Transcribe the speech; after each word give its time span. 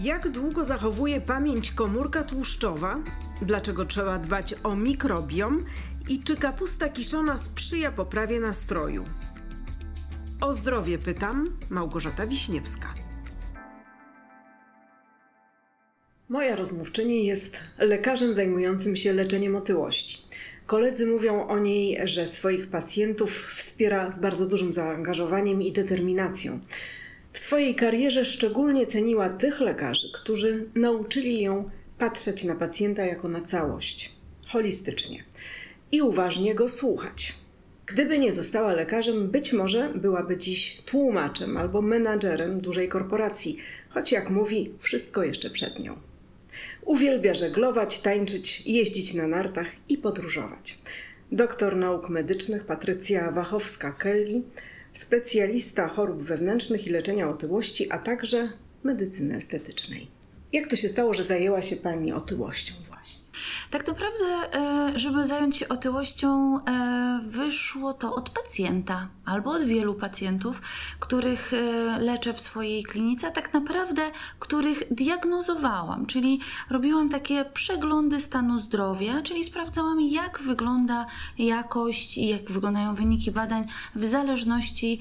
Jak 0.00 0.28
długo 0.28 0.64
zachowuje 0.64 1.20
pamięć 1.20 1.70
komórka 1.72 2.24
tłuszczowa? 2.24 2.98
Dlaczego 3.42 3.84
trzeba 3.84 4.18
dbać 4.18 4.54
o 4.62 4.76
mikrobiom? 4.76 5.64
I 6.08 6.22
czy 6.22 6.36
kapusta 6.36 6.88
kiszona 6.88 7.38
sprzyja 7.38 7.92
poprawie 7.92 8.40
nastroju? 8.40 9.04
O 10.40 10.54
zdrowie 10.54 10.98
pytam 10.98 11.58
Małgorzata 11.70 12.26
Wiśniewska. 12.26 12.94
Moja 16.28 16.56
rozmówczyni 16.56 17.26
jest 17.26 17.56
lekarzem 17.78 18.34
zajmującym 18.34 18.96
się 18.96 19.12
leczeniem 19.12 19.56
otyłości. 19.56 20.22
Koledzy 20.66 21.06
mówią 21.06 21.48
o 21.48 21.58
niej, 21.58 21.98
że 22.04 22.26
swoich 22.26 22.70
pacjentów 22.70 23.46
wspiera 23.46 24.10
z 24.10 24.18
bardzo 24.18 24.46
dużym 24.46 24.72
zaangażowaniem 24.72 25.62
i 25.62 25.72
determinacją. 25.72 26.60
W 27.36 27.38
swojej 27.38 27.74
karierze 27.74 28.24
szczególnie 28.24 28.86
ceniła 28.86 29.28
tych 29.28 29.60
lekarzy, 29.60 30.12
którzy 30.12 30.68
nauczyli 30.74 31.40
ją 31.42 31.70
patrzeć 31.98 32.44
na 32.44 32.54
pacjenta 32.54 33.04
jako 33.04 33.28
na 33.28 33.40
całość, 33.40 34.12
holistycznie 34.48 35.24
i 35.92 36.02
uważnie 36.02 36.54
go 36.54 36.68
słuchać. 36.68 37.34
Gdyby 37.86 38.18
nie 38.18 38.32
została 38.32 38.72
lekarzem, 38.72 39.28
być 39.28 39.52
może 39.52 39.92
byłaby 39.94 40.36
dziś 40.36 40.82
tłumaczem 40.86 41.56
albo 41.56 41.82
menadżerem 41.82 42.60
dużej 42.60 42.88
korporacji, 42.88 43.58
choć 43.88 44.12
jak 44.12 44.30
mówi, 44.30 44.74
wszystko 44.78 45.24
jeszcze 45.24 45.50
przed 45.50 45.78
nią. 45.78 45.96
Uwielbia 46.84 47.34
żeglować, 47.34 47.98
tańczyć, 47.98 48.62
jeździć 48.66 49.14
na 49.14 49.26
nartach 49.26 49.66
i 49.88 49.98
podróżować. 49.98 50.78
Doktor 51.32 51.76
nauk 51.76 52.08
medycznych 52.08 52.66
Patrycja 52.66 53.32
Wachowska-Kelly, 53.32 54.42
specjalista 54.98 55.88
chorób 55.88 56.22
wewnętrznych 56.22 56.86
i 56.86 56.90
leczenia 56.90 57.28
otyłości, 57.28 57.92
a 57.92 57.98
także 57.98 58.48
medycyny 58.82 59.36
estetycznej. 59.36 60.08
Jak 60.52 60.66
to 60.66 60.76
się 60.76 60.88
stało, 60.88 61.14
że 61.14 61.24
zajęła 61.24 61.62
się 61.62 61.76
Pani 61.76 62.12
otyłością 62.12 62.74
właśnie? 62.88 63.20
Tak 63.70 63.86
naprawdę, 63.86 64.24
e, 64.54 64.98
żeby 64.98 65.26
zająć 65.26 65.56
się 65.56 65.68
otyłością, 65.68 66.58
e, 66.64 67.20
wyszło 67.26 67.92
to 67.94 68.14
od 68.14 68.30
pacjenta 68.30 69.08
albo 69.24 69.50
od 69.50 69.62
wielu 69.62 69.94
pacjentów, 69.94 70.62
których 71.00 71.52
e, 71.52 71.56
leczę 71.98 72.34
w 72.34 72.40
swojej 72.40 72.84
klinice, 72.84 73.28
a 73.28 73.30
tak 73.30 73.54
naprawdę 73.54 74.10
których 74.38 74.82
diagnozowałam, 74.90 76.06
czyli 76.06 76.40
robiłam 76.70 77.08
takie 77.08 77.44
przeglądy 77.44 78.20
stanu 78.20 78.58
zdrowia, 78.58 79.22
czyli 79.22 79.44
sprawdzałam, 79.44 80.00
jak 80.00 80.38
wygląda 80.38 81.06
jakość 81.38 82.18
i 82.18 82.28
jak 82.28 82.50
wyglądają 82.50 82.94
wyniki 82.94 83.30
badań 83.30 83.66
w 83.94 84.04
zależności 84.04 84.98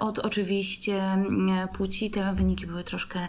od 0.00 0.18
oczywiście 0.18 1.02
płci. 1.72 2.10
Te 2.10 2.34
wyniki 2.34 2.66
były 2.66 2.84
troszkę 2.84 3.28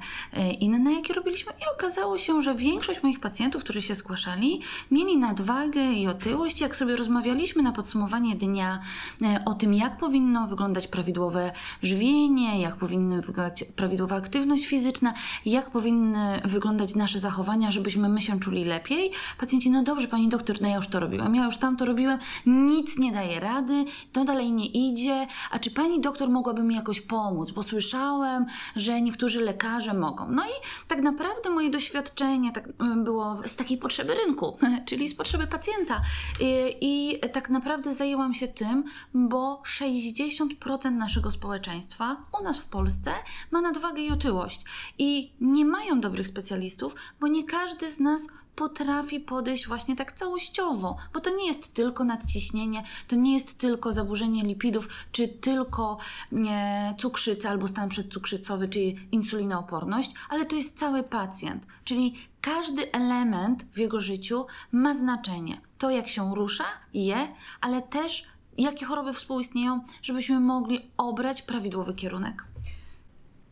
inne, 0.59 0.93
jakie 0.93 1.14
robiliśmy, 1.14 1.52
i 1.52 1.75
okazało 1.75 2.17
się, 2.17 2.41
że 2.41 2.55
większość 2.55 3.03
moich 3.03 3.19
pacjentów, 3.19 3.64
którzy 3.64 3.81
się 3.81 3.95
zgłaszali, 3.95 4.61
mieli 4.91 5.17
nadwagę 5.17 5.81
i 5.81 6.07
otyłość. 6.07 6.61
Jak 6.61 6.75
sobie 6.75 6.95
rozmawialiśmy 6.95 7.63
na 7.63 7.71
podsumowanie 7.71 8.35
dnia 8.35 8.79
e, 9.21 9.41
o 9.45 9.53
tym, 9.53 9.73
jak 9.73 9.97
powinno 9.97 10.47
wyglądać 10.47 10.87
prawidłowe 10.87 11.51
żywienie, 11.83 12.61
jak 12.61 12.75
powinny 12.75 13.21
wyglądać 13.21 13.63
prawidłowa 13.75 14.15
aktywność 14.15 14.65
fizyczna, 14.65 15.13
jak 15.45 15.69
powinny 15.69 16.41
wyglądać 16.45 16.95
nasze 16.95 17.19
zachowania, 17.19 17.71
żebyśmy 17.71 18.09
my 18.09 18.21
się 18.21 18.39
czuli 18.39 18.65
lepiej. 18.65 19.11
Pacjenci, 19.39 19.69
no 19.69 19.83
dobrze, 19.83 20.07
pani 20.07 20.29
doktor, 20.29 20.61
no 20.61 20.67
ja 20.67 20.75
już 20.75 20.87
to 20.87 20.99
robiłam, 20.99 21.35
ja 21.35 21.45
już 21.45 21.57
tam 21.57 21.77
to 21.77 21.85
robiłem, 21.85 22.19
nic 22.45 22.97
nie 22.97 23.11
daje 23.11 23.39
rady, 23.39 23.85
to 24.13 24.25
dalej 24.25 24.51
nie 24.51 24.65
idzie. 24.65 25.27
A 25.51 25.59
czy 25.59 25.71
pani 25.71 26.01
doktor 26.01 26.29
mogłaby 26.29 26.63
mi 26.63 26.75
jakoś 26.75 27.01
pomóc? 27.01 27.51
Bo 27.51 27.63
słyszałem, 27.63 28.45
że 28.75 29.01
niektórzy 29.01 29.41
lekarze 29.41 29.93
mogą. 29.93 30.31
No 30.31 30.43
i 30.43 30.53
tak 30.87 31.01
naprawdę 31.01 31.49
moje 31.49 31.69
doświadczenie 31.69 32.51
tak 32.51 32.69
było 33.03 33.41
z 33.45 33.55
takiej 33.55 33.77
potrzeby 33.77 34.15
rynku. 34.25 34.55
czyli 34.87 35.09
z 35.09 35.15
potrzeby 35.15 35.47
pacjenta. 35.47 36.02
I, 36.39 36.75
I, 36.81 37.20
tak 37.30 37.49
naprawdę 37.49 37.93
zajęłam 37.93 38.33
się 38.33 38.47
tym, 38.47 38.83
bo 39.14 39.61
60% 39.65 40.92
naszego 40.92 41.31
społeczeństwa 41.31 42.17
u 42.42 42.43
nas 42.43 42.59
w 42.59 42.65
Polsce 42.65 43.11
ma 43.52 43.61
nadwagę 43.61 44.02
i 44.02 44.11
otyłość. 44.11 44.61
I 44.97 45.33
nie 45.42 45.65
mają 45.65 46.02
dobrych 46.02 46.27
specjalistów, 46.27 46.95
bo 47.20 47.27
nie 47.27 47.43
każdy 47.43 47.92
z 47.92 47.99
nas 47.99 48.27
potrafi 48.59 49.20
podejść 49.20 49.67
właśnie 49.67 49.95
tak 49.95 50.11
całościowo, 50.11 50.97
bo 51.14 51.20
to 51.20 51.36
nie 51.36 51.47
jest 51.47 51.73
tylko 51.73 52.03
nadciśnienie, 52.03 52.83
to 53.08 53.15
nie 53.15 53.33
jest 53.33 53.58
tylko 53.58 53.93
zaburzenie 53.93 54.43
lipidów, 54.43 54.89
czy 55.11 55.27
tylko 55.27 55.97
nie, 56.31 56.95
cukrzyca 56.99 57.49
albo 57.49 57.67
stan 57.67 57.89
przedcukrzycowy, 57.89 58.67
czy 58.67 58.80
insulinooporność, 59.11 60.11
ale 60.30 60.45
to 60.45 60.55
jest 60.55 60.80
cały 60.80 61.03
pacjent, 61.03 61.65
czyli 61.83 62.14
każdy 62.55 62.92
element 62.92 63.65
w 63.71 63.77
jego 63.77 63.99
życiu 63.99 64.45
ma 64.71 64.93
znaczenie. 64.93 65.61
To, 65.77 65.89
jak 65.89 66.08
się 66.08 66.36
rusza, 66.36 66.65
je, 66.93 67.27
ale 67.61 67.82
też 67.82 68.27
jakie 68.58 68.86
choroby 68.86 69.14
współistnieją, 69.14 69.82
żebyśmy 70.02 70.39
mogli 70.39 70.92
obrać 70.98 71.42
prawidłowy 71.42 71.93
kierunek. 71.93 72.45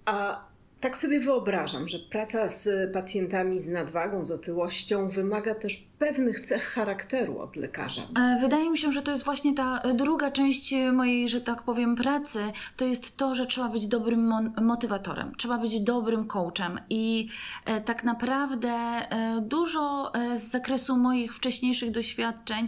A 0.05 0.39
tak 0.79 0.97
sobie 0.97 1.19
wyobrażam, 1.19 1.87
że 1.87 1.99
praca 1.99 2.49
z 2.49 2.93
pacjentami 2.93 3.59
z 3.59 3.67
nadwagą, 3.67 4.25
z 4.25 4.31
otyłością 4.31 5.09
wymaga 5.09 5.55
też 5.55 5.87
pewnych 5.99 6.39
cech 6.39 6.63
charakteru 6.63 7.39
od 7.39 7.55
lekarza. 7.55 8.01
E, 8.01 8.37
wydaje 8.41 8.69
mi 8.69 8.77
się, 8.77 8.91
że 8.91 9.01
to 9.01 9.11
jest 9.11 9.25
właśnie 9.25 9.53
ta 9.53 9.81
druga 9.93 10.31
część 10.31 10.73
mojej, 10.93 11.29
że 11.29 11.41
tak 11.41 11.63
powiem, 11.63 11.95
pracy. 11.95 12.39
To 12.77 12.85
jest 12.85 13.17
to, 13.17 13.35
że 13.35 13.45
trzeba 13.45 13.69
być 13.69 13.87
dobrym 13.87 14.53
motywatorem, 14.61 15.35
trzeba 15.37 15.57
być 15.57 15.79
dobrym 15.79 16.27
coachem. 16.27 16.79
I 16.89 17.27
e, 17.65 17.81
tak 17.81 18.03
naprawdę 18.03 18.69
e, 18.69 19.41
dużo 19.41 20.11
z 20.35 20.41
zakresu 20.41 20.97
moich 20.97 21.35
wcześniejszych 21.35 21.91
doświadczeń, 21.91 22.67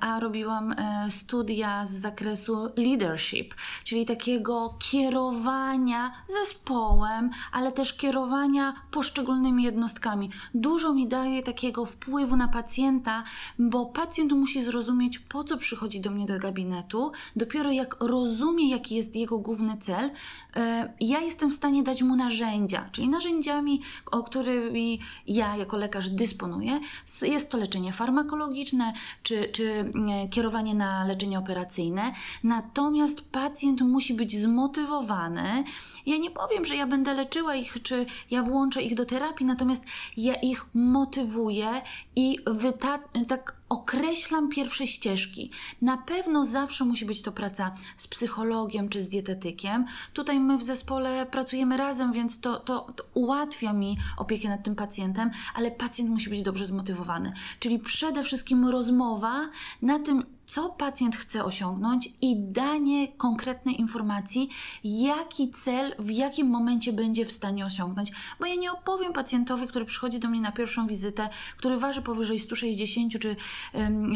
a 0.00 0.20
robiłam 0.20 0.74
studia 1.08 1.86
z 1.86 1.90
zakresu 1.90 2.72
leadership, 2.76 3.54
czyli 3.84 4.06
takiego 4.06 4.74
kierowania 4.78 6.12
ze 6.28 6.49
zespołem, 6.50 7.30
ale 7.52 7.72
też 7.72 7.94
kierowania 7.94 8.74
poszczególnymi 8.90 9.62
jednostkami. 9.62 10.30
Dużo 10.54 10.94
mi 10.94 11.08
daje 11.08 11.42
takiego 11.42 11.84
wpływu 11.84 12.36
na 12.36 12.48
pacjenta, 12.48 13.24
bo 13.58 13.86
pacjent 13.86 14.32
musi 14.32 14.62
zrozumieć, 14.62 15.18
po 15.18 15.44
co 15.44 15.56
przychodzi 15.56 16.00
do 16.00 16.10
mnie 16.10 16.26
do 16.26 16.38
gabinetu. 16.38 17.12
Dopiero 17.36 17.70
jak 17.70 17.96
rozumie, 18.00 18.70
jaki 18.70 18.94
jest 18.94 19.16
jego 19.16 19.38
główny 19.38 19.76
cel, 19.76 20.10
e, 20.56 20.92
ja 21.00 21.20
jestem 21.20 21.50
w 21.50 21.54
stanie 21.54 21.82
dać 21.82 22.02
mu 22.02 22.16
narzędzia, 22.16 22.88
czyli 22.92 23.08
narzędziami, 23.08 23.80
o 24.10 24.22
którymi 24.22 25.00
ja 25.26 25.56
jako 25.56 25.76
lekarz 25.76 26.08
dysponuję. 26.08 26.80
Jest 27.22 27.50
to 27.50 27.58
leczenie 27.58 27.92
farmakologiczne, 27.92 28.92
czy, 29.22 29.48
czy 29.52 29.92
e, 30.24 30.28
kierowanie 30.28 30.74
na 30.74 31.04
leczenie 31.04 31.38
operacyjne. 31.38 32.12
Natomiast 32.44 33.20
pacjent 33.20 33.80
musi 33.80 34.14
być 34.14 34.38
zmotywowany. 34.38 35.64
Ja 36.10 36.16
nie 36.16 36.30
powiem, 36.30 36.64
że 36.64 36.76
ja 36.76 36.86
będę 36.86 37.14
leczyła 37.14 37.54
ich, 37.54 37.82
czy 37.82 38.06
ja 38.30 38.42
włączę 38.42 38.82
ich 38.82 38.94
do 38.94 39.06
terapii, 39.06 39.46
natomiast 39.46 39.84
ja 40.16 40.34
ich 40.34 40.66
motywuję 40.74 41.68
i 42.16 42.38
wyta- 42.46 43.24
tak 43.28 43.56
określam 43.68 44.48
pierwsze 44.48 44.86
ścieżki. 44.86 45.50
Na 45.82 45.96
pewno 45.96 46.44
zawsze 46.44 46.84
musi 46.84 47.06
być 47.06 47.22
to 47.22 47.32
praca 47.32 47.72
z 47.96 48.06
psychologiem 48.06 48.88
czy 48.88 49.02
z 49.02 49.08
dietetykiem. 49.08 49.84
Tutaj 50.12 50.40
my 50.40 50.58
w 50.58 50.62
zespole 50.62 51.26
pracujemy 51.26 51.76
razem, 51.76 52.12
więc 52.12 52.40
to, 52.40 52.60
to, 52.60 52.92
to, 52.96 53.04
ułatwia 53.14 53.72
mi 53.72 53.96
opiekę 54.16 54.48
nad 54.48 54.64
tym 54.64 54.74
pacjentem, 54.74 55.30
ale 55.54 55.70
pacjent 55.70 56.10
musi 56.10 56.30
być 56.30 56.42
dobrze 56.42 56.66
zmotywowany. 56.66 57.32
Czyli 57.60 57.78
przede 57.78 58.22
wszystkim 58.22 58.66
rozmowa 58.66 59.48
na 59.82 59.98
tym, 59.98 60.24
co 60.50 60.68
pacjent 60.68 61.16
chce 61.16 61.44
osiągnąć 61.44 62.08
i 62.22 62.36
danie 62.36 63.08
konkretnej 63.08 63.80
informacji, 63.80 64.48
jaki 64.84 65.50
cel 65.50 65.94
w 65.98 66.10
jakim 66.10 66.46
momencie 66.46 66.92
będzie 66.92 67.24
w 67.24 67.32
stanie 67.32 67.66
osiągnąć. 67.66 68.12
Bo 68.40 68.46
ja 68.46 68.54
nie 68.54 68.72
opowiem 68.72 69.12
pacjentowi, 69.12 69.66
który 69.66 69.84
przychodzi 69.84 70.18
do 70.18 70.28
mnie 70.28 70.40
na 70.40 70.52
pierwszą 70.52 70.86
wizytę, 70.86 71.28
który 71.56 71.76
waży 71.76 72.02
powyżej 72.02 72.38
160 72.38 73.12
czy 73.18 73.36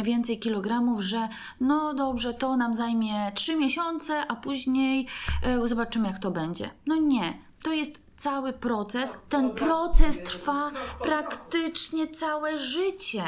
więcej 0.05 0.38
kilogramów, 0.38 1.00
że 1.00 1.29
no 1.61 1.94
dobrze, 1.94 2.35
to 2.35 2.56
nam 2.56 2.75
zajmie 2.75 3.32
3 3.35 3.56
miesiące, 3.56 4.26
a 4.26 4.37
później 4.37 5.06
e, 5.43 5.69
zobaczymy, 5.69 6.09
jak 6.09 6.19
to 6.19 6.31
będzie. 6.31 6.70
No 6.87 6.97
nie, 6.97 7.38
to 7.62 7.73
jest 7.73 8.03
cały 8.17 8.53
proces. 8.53 9.17
Ten 9.29 9.50
proces 9.50 10.23
trwa 10.23 10.70
praktycznie 11.03 12.06
całe 12.06 12.59
życie. 12.59 13.25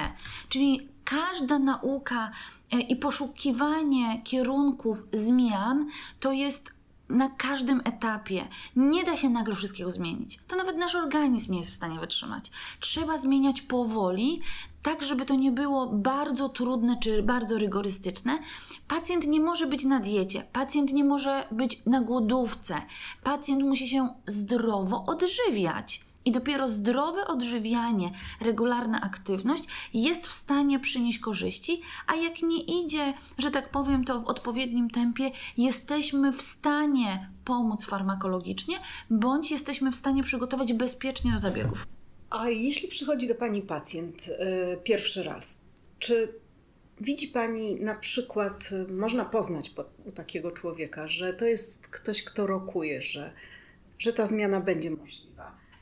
Czyli 0.48 0.95
każda 1.06 1.58
nauka 1.58 2.30
e, 2.72 2.80
i 2.80 2.96
poszukiwanie 2.96 4.22
kierunków 4.22 5.04
zmian 5.12 5.88
to 6.20 6.32
jest 6.32 6.76
na 7.08 7.28
każdym 7.28 7.80
etapie. 7.84 8.48
Nie 8.76 9.04
da 9.04 9.16
się 9.16 9.30
nagle 9.30 9.54
wszystkiego 9.54 9.92
zmienić. 9.92 10.38
To 10.48 10.56
nawet 10.56 10.76
nasz 10.76 10.94
organizm 10.94 11.52
nie 11.52 11.58
jest 11.58 11.70
w 11.70 11.74
stanie 11.74 12.00
wytrzymać. 12.00 12.50
Trzeba 12.80 13.18
zmieniać 13.18 13.62
powoli, 13.62 14.40
tak 14.82 15.02
żeby 15.02 15.24
to 15.24 15.34
nie 15.34 15.52
było 15.52 15.86
bardzo 15.86 16.48
trudne 16.48 16.96
czy 17.00 17.22
bardzo 17.22 17.58
rygorystyczne. 17.58 18.38
Pacjent 18.88 19.26
nie 19.26 19.40
może 19.40 19.66
być 19.66 19.84
na 19.84 20.00
diecie, 20.00 20.46
pacjent 20.52 20.92
nie 20.92 21.04
może 21.04 21.48
być 21.50 21.82
na 21.86 22.00
głodówce, 22.00 22.82
pacjent 23.22 23.62
musi 23.62 23.88
się 23.88 24.08
zdrowo 24.26 25.04
odżywiać. 25.04 26.05
I 26.26 26.32
dopiero 26.32 26.68
zdrowe 26.68 27.26
odżywianie, 27.26 28.10
regularna 28.40 29.00
aktywność 29.00 29.64
jest 29.94 30.26
w 30.26 30.32
stanie 30.32 30.78
przynieść 30.78 31.18
korzyści, 31.18 31.80
a 32.06 32.14
jak 32.14 32.42
nie 32.42 32.62
idzie, 32.62 33.14
że 33.38 33.50
tak 33.50 33.70
powiem, 33.70 34.04
to 34.04 34.20
w 34.20 34.26
odpowiednim 34.26 34.90
tempie, 34.90 35.30
jesteśmy 35.56 36.32
w 36.32 36.42
stanie 36.42 37.30
pomóc 37.44 37.84
farmakologicznie, 37.84 38.76
bądź 39.10 39.50
jesteśmy 39.50 39.92
w 39.92 39.96
stanie 39.96 40.22
przygotować 40.22 40.72
bezpiecznie 40.72 41.32
do 41.32 41.38
zabiegów. 41.38 41.86
A 42.30 42.48
jeśli 42.48 42.88
przychodzi 42.88 43.28
do 43.28 43.34
Pani 43.34 43.62
pacjent 43.62 44.28
y, 44.28 44.32
pierwszy 44.84 45.22
raz, 45.22 45.60
czy 45.98 46.28
widzi 47.00 47.28
Pani 47.28 47.74
na 47.74 47.94
przykład, 47.94 48.68
y, 48.72 48.92
można 48.92 49.24
poznać 49.24 49.70
po, 49.70 49.84
u 50.04 50.12
takiego 50.12 50.50
człowieka, 50.50 51.08
że 51.08 51.32
to 51.32 51.44
jest 51.44 51.88
ktoś, 51.88 52.22
kto 52.22 52.46
rokuje, 52.46 53.02
że, 53.02 53.32
że 53.98 54.12
ta 54.12 54.26
zmiana 54.26 54.60
będzie 54.60 54.90
możliwa? 54.90 55.35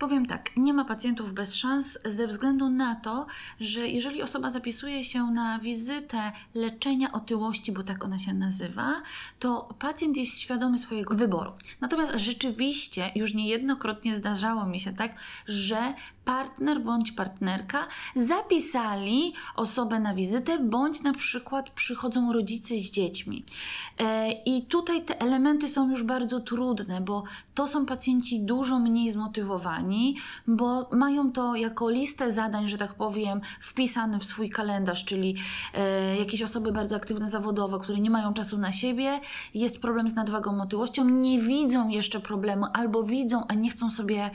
Powiem 0.04 0.26
tak, 0.26 0.50
nie 0.56 0.72
ma 0.74 0.84
pacjentów 0.84 1.32
bez 1.32 1.54
szans 1.54 1.98
ze 2.04 2.26
względu 2.26 2.68
na 2.68 2.94
to, 2.94 3.26
że 3.60 3.88
jeżeli 3.88 4.22
osoba 4.22 4.50
zapisuje 4.50 5.04
się 5.04 5.24
na 5.24 5.58
wizytę 5.58 6.32
leczenia 6.54 7.12
otyłości, 7.12 7.72
bo 7.72 7.82
tak 7.82 8.04
ona 8.04 8.18
się 8.18 8.34
nazywa, 8.34 9.02
to 9.38 9.74
pacjent 9.78 10.16
jest 10.16 10.38
świadomy 10.38 10.78
swojego 10.78 11.14
wyboru. 11.14 11.52
Natomiast 11.80 12.12
rzeczywiście 12.14 13.10
już 13.14 13.34
niejednokrotnie 13.34 14.16
zdarzało 14.16 14.66
mi 14.66 14.80
się 14.80 14.92
tak, 14.92 15.14
że 15.46 15.94
partner 16.24 16.80
bądź 16.80 17.12
partnerka 17.12 17.86
zapisali 18.16 19.32
osobę 19.56 20.00
na 20.00 20.14
wizytę, 20.14 20.58
bądź 20.58 21.02
na 21.02 21.12
przykład 21.12 21.70
przychodzą 21.70 22.32
rodzice 22.32 22.74
z 22.74 22.90
dziećmi. 22.90 23.44
E, 23.98 24.32
I 24.32 24.62
tutaj 24.62 25.04
te 25.04 25.20
elementy 25.20 25.68
są 25.68 25.90
już 25.90 26.02
bardzo 26.02 26.40
trudne, 26.40 27.00
bo 27.00 27.24
to 27.54 27.68
są 27.68 27.86
pacjenci 27.86 28.40
dużo 28.40 28.78
mniej 28.78 29.10
zmotywowani, 29.10 29.93
bo 30.46 30.88
mają 30.92 31.32
to 31.32 31.54
jako 31.56 31.90
listę 31.90 32.32
zadań, 32.32 32.68
że 32.68 32.78
tak 32.78 32.94
powiem, 32.94 33.40
wpisane 33.60 34.18
w 34.18 34.24
swój 34.24 34.50
kalendarz, 34.50 35.04
czyli 35.04 35.36
e, 35.74 36.16
jakieś 36.16 36.42
osoby 36.42 36.72
bardzo 36.72 36.96
aktywne 36.96 37.28
zawodowo, 37.28 37.78
które 37.78 38.00
nie 38.00 38.10
mają 38.10 38.34
czasu 38.34 38.58
na 38.58 38.72
siebie, 38.72 39.20
jest 39.54 39.80
problem 39.80 40.08
z 40.08 40.14
nadwagą, 40.14 40.62
otyłością, 40.62 41.08
nie 41.08 41.38
widzą 41.38 41.88
jeszcze 41.88 42.20
problemu 42.20 42.66
albo 42.72 43.04
widzą, 43.04 43.46
a 43.48 43.54
nie 43.54 43.70
chcą 43.70 43.90
sobie 43.90 44.30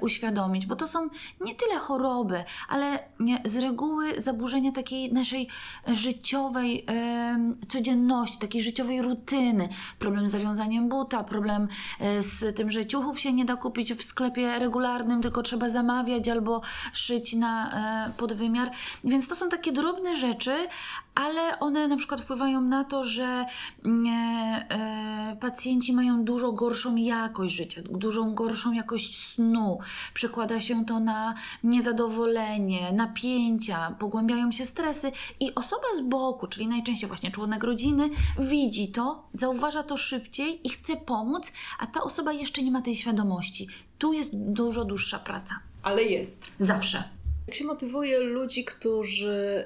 uświadomić, 0.00 0.66
bo 0.66 0.76
to 0.76 0.88
są 0.88 1.08
nie 1.40 1.54
tyle 1.54 1.78
choroby, 1.78 2.44
ale 2.68 2.98
z 3.44 3.56
reguły 3.56 4.20
zaburzenia 4.20 4.72
takiej 4.72 5.12
naszej 5.12 5.48
życiowej 5.86 6.84
e, 6.88 7.52
codzienności, 7.68 8.38
takiej 8.38 8.62
życiowej 8.62 9.02
rutyny. 9.02 9.68
Problem 9.98 10.28
z 10.28 10.30
zawiązaniem 10.30 10.88
buta, 10.88 11.24
problem 11.24 11.68
e, 12.00 12.22
z 12.22 12.56
tym, 12.56 12.70
że 12.70 12.86
ciuchów 12.86 13.20
się 13.20 13.32
nie 13.32 13.44
da 13.44 13.56
kupić 13.56 13.94
w 13.94 14.02
sklepie 14.02 14.58
regularnym, 14.58 15.22
tylko 15.22 15.42
trzeba 15.42 15.68
zamawiać 15.68 16.28
albo 16.28 16.60
szyć 16.92 17.34
na 17.34 17.70
e, 18.06 18.12
podwymiar. 18.12 18.70
Więc 19.04 19.28
to 19.28 19.36
są 19.36 19.48
takie 19.48 19.72
drobne 19.72 20.16
rzeczy, 20.16 20.68
ale 21.18 21.60
one 21.60 21.88
na 21.88 21.96
przykład 21.96 22.20
wpływają 22.20 22.60
na 22.60 22.84
to, 22.84 23.04
że 23.04 23.44
mm, 23.84 24.06
e, 24.06 24.66
e, 24.70 25.36
pacjenci 25.40 25.92
mają 25.92 26.24
dużo 26.24 26.52
gorszą 26.52 26.96
jakość 26.96 27.54
życia, 27.54 27.82
dużą 27.90 28.34
gorszą 28.34 28.72
jakość 28.72 29.34
snu. 29.34 29.78
Przekłada 30.14 30.60
się 30.60 30.84
to 30.84 31.00
na 31.00 31.34
niezadowolenie, 31.62 32.92
napięcia, 32.92 33.96
pogłębiają 33.98 34.52
się 34.52 34.66
stresy 34.66 35.12
i 35.40 35.54
osoba 35.54 35.86
z 35.96 36.00
boku, 36.00 36.46
czyli 36.46 36.66
najczęściej 36.66 37.08
właśnie 37.08 37.30
członek 37.30 37.64
rodziny, 37.64 38.10
widzi 38.38 38.88
to, 38.88 39.28
zauważa 39.32 39.82
to 39.82 39.96
szybciej 39.96 40.66
i 40.66 40.70
chce 40.70 40.96
pomóc, 40.96 41.52
a 41.78 41.86
ta 41.86 42.02
osoba 42.02 42.32
jeszcze 42.32 42.62
nie 42.62 42.70
ma 42.70 42.82
tej 42.82 42.96
świadomości. 42.96 43.68
Tu 43.98 44.12
jest 44.12 44.36
dużo 44.36 44.84
dłuższa 44.84 45.18
praca. 45.18 45.54
Ale 45.82 46.04
jest. 46.04 46.52
Zawsze. 46.58 47.04
Jak 47.46 47.56
się 47.56 47.64
motywuje 47.64 48.20
ludzi, 48.20 48.64
którzy. 48.64 49.64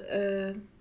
Yy 0.55 0.72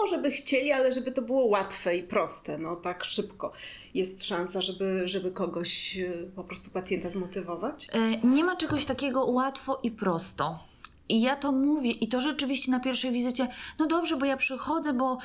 może 0.00 0.18
by 0.18 0.30
chcieli, 0.30 0.72
ale 0.72 0.92
żeby 0.92 1.12
to 1.12 1.22
było 1.22 1.44
łatwe 1.44 1.96
i 1.96 2.02
proste, 2.02 2.58
no 2.58 2.76
tak 2.76 3.04
szybko. 3.04 3.52
Jest 3.94 4.24
szansa, 4.24 4.62
żeby, 4.62 5.02
żeby 5.04 5.30
kogoś, 5.30 5.96
y, 5.96 6.30
po 6.36 6.44
prostu 6.44 6.70
pacjenta 6.70 7.10
zmotywować? 7.10 7.86
E, 7.92 8.26
nie 8.26 8.44
ma 8.44 8.56
czegoś 8.56 8.84
takiego 8.84 9.24
łatwo 9.24 9.80
i 9.82 9.90
prosto. 9.90 10.58
I 11.08 11.20
ja 11.20 11.36
to 11.36 11.52
mówię, 11.52 11.90
i 11.90 12.08
to 12.08 12.20
rzeczywiście 12.20 12.70
na 12.70 12.80
pierwszej 12.80 13.12
wizycie, 13.12 13.48
no 13.78 13.86
dobrze, 13.86 14.16
bo 14.16 14.24
ja 14.24 14.36
przychodzę, 14.36 14.92
bo 14.92 15.18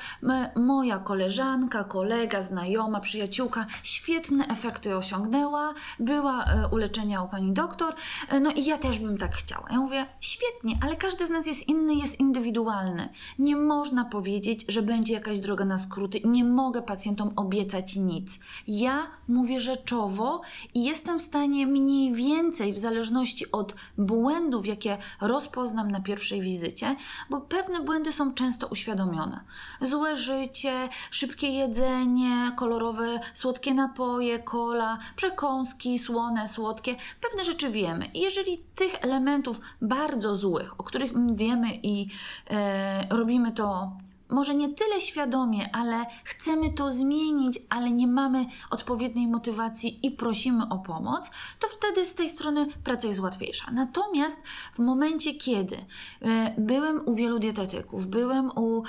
moja 0.56 0.98
koleżanka, 0.98 1.84
kolega, 1.84 2.42
znajoma, 2.42 3.00
przyjaciółka 3.00 3.66
świetne 3.82 4.46
efekty 4.46 4.96
osiągnęła, 4.96 5.74
była 5.98 6.44
e, 6.44 6.68
u 6.68 6.76
u 7.24 7.28
pani 7.30 7.52
doktor, 7.52 7.94
e, 8.28 8.40
no 8.40 8.50
i 8.50 8.64
ja 8.64 8.78
też 8.78 8.98
bym 8.98 9.18
tak 9.18 9.36
chciała. 9.36 9.66
Ja 9.70 9.78
mówię, 9.78 10.06
świetnie, 10.20 10.78
ale 10.82 10.96
każdy 10.96 11.26
z 11.26 11.30
nas 11.30 11.46
jest 11.46 11.68
inny, 11.68 11.94
jest 11.94 12.20
indywidualny. 12.20 13.08
Nie 13.38 13.56
można 13.56 14.04
powiedzieć, 14.04 14.64
że 14.68 14.82
będzie 14.82 15.14
jakaś 15.14 15.40
droga 15.40 15.64
na 15.64 15.78
skróty. 15.78 16.20
Nie 16.24 16.44
mogę 16.44 16.82
pacjentom 16.82 17.32
obiecać 17.36 17.96
nic. 17.96 18.38
Ja 18.68 19.06
mówię 19.28 19.60
rzeczowo 19.60 20.40
i 20.74 20.84
jestem 20.84 21.18
w 21.18 21.22
stanie 21.22 21.66
mniej 21.66 22.12
więcej, 22.12 22.72
w 22.72 22.78
zależności 22.78 23.52
od 23.52 23.74
błędów, 23.98 24.66
jakie 24.66 24.98
rozpoznam, 25.20 25.73
poznam 25.74 25.90
na 25.90 26.00
pierwszej 26.00 26.40
wizycie, 26.40 26.96
bo 27.30 27.40
pewne 27.40 27.80
błędy 27.80 28.12
są 28.12 28.34
często 28.34 28.66
uświadomione. 28.66 29.40
Złe 29.80 30.16
życie, 30.16 30.88
szybkie 31.10 31.48
jedzenie, 31.48 32.52
kolorowe, 32.56 33.20
słodkie 33.34 33.74
napoje, 33.74 34.38
kola, 34.38 34.98
przekąski, 35.16 35.98
słone, 35.98 36.48
słodkie. 36.48 36.96
Pewne 37.20 37.44
rzeczy 37.44 37.70
wiemy. 37.70 38.06
I 38.06 38.20
jeżeli 38.20 38.58
tych 38.74 38.94
elementów 39.00 39.60
bardzo 39.82 40.34
złych, 40.34 40.80
o 40.80 40.84
których 40.84 41.12
wiemy 41.34 41.68
i 41.82 42.08
e, 42.50 43.06
robimy 43.10 43.52
to 43.52 43.92
może 44.28 44.54
nie 44.54 44.68
tyle 44.68 45.00
świadomie, 45.00 45.76
ale 45.76 46.06
chcemy 46.24 46.70
to 46.70 46.92
zmienić, 46.92 47.58
ale 47.68 47.90
nie 47.90 48.06
mamy 48.06 48.46
odpowiedniej 48.70 49.26
motywacji 49.26 50.06
i 50.06 50.10
prosimy 50.10 50.68
o 50.70 50.78
pomoc, 50.78 51.30
to 51.58 51.68
wtedy 51.68 52.04
z 52.04 52.14
tej 52.14 52.28
strony 52.28 52.66
praca 52.84 53.08
jest 53.08 53.20
łatwiejsza. 53.20 53.70
Natomiast 53.72 54.36
w 54.72 54.78
momencie, 54.78 55.34
kiedy 55.34 55.76
e, 56.22 56.54
byłem 56.58 57.02
u 57.06 57.14
wielu 57.14 57.38
dietetyków, 57.38 58.06
byłem 58.06 58.50
u, 58.56 58.82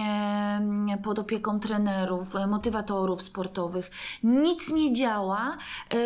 e, 0.00 0.98
pod 1.02 1.18
opieką 1.18 1.60
trenerów, 1.60 2.36
e, 2.36 2.46
motywatorów 2.46 3.22
sportowych, 3.22 3.90
nic 4.22 4.72
nie 4.72 4.92
działa, 4.92 5.56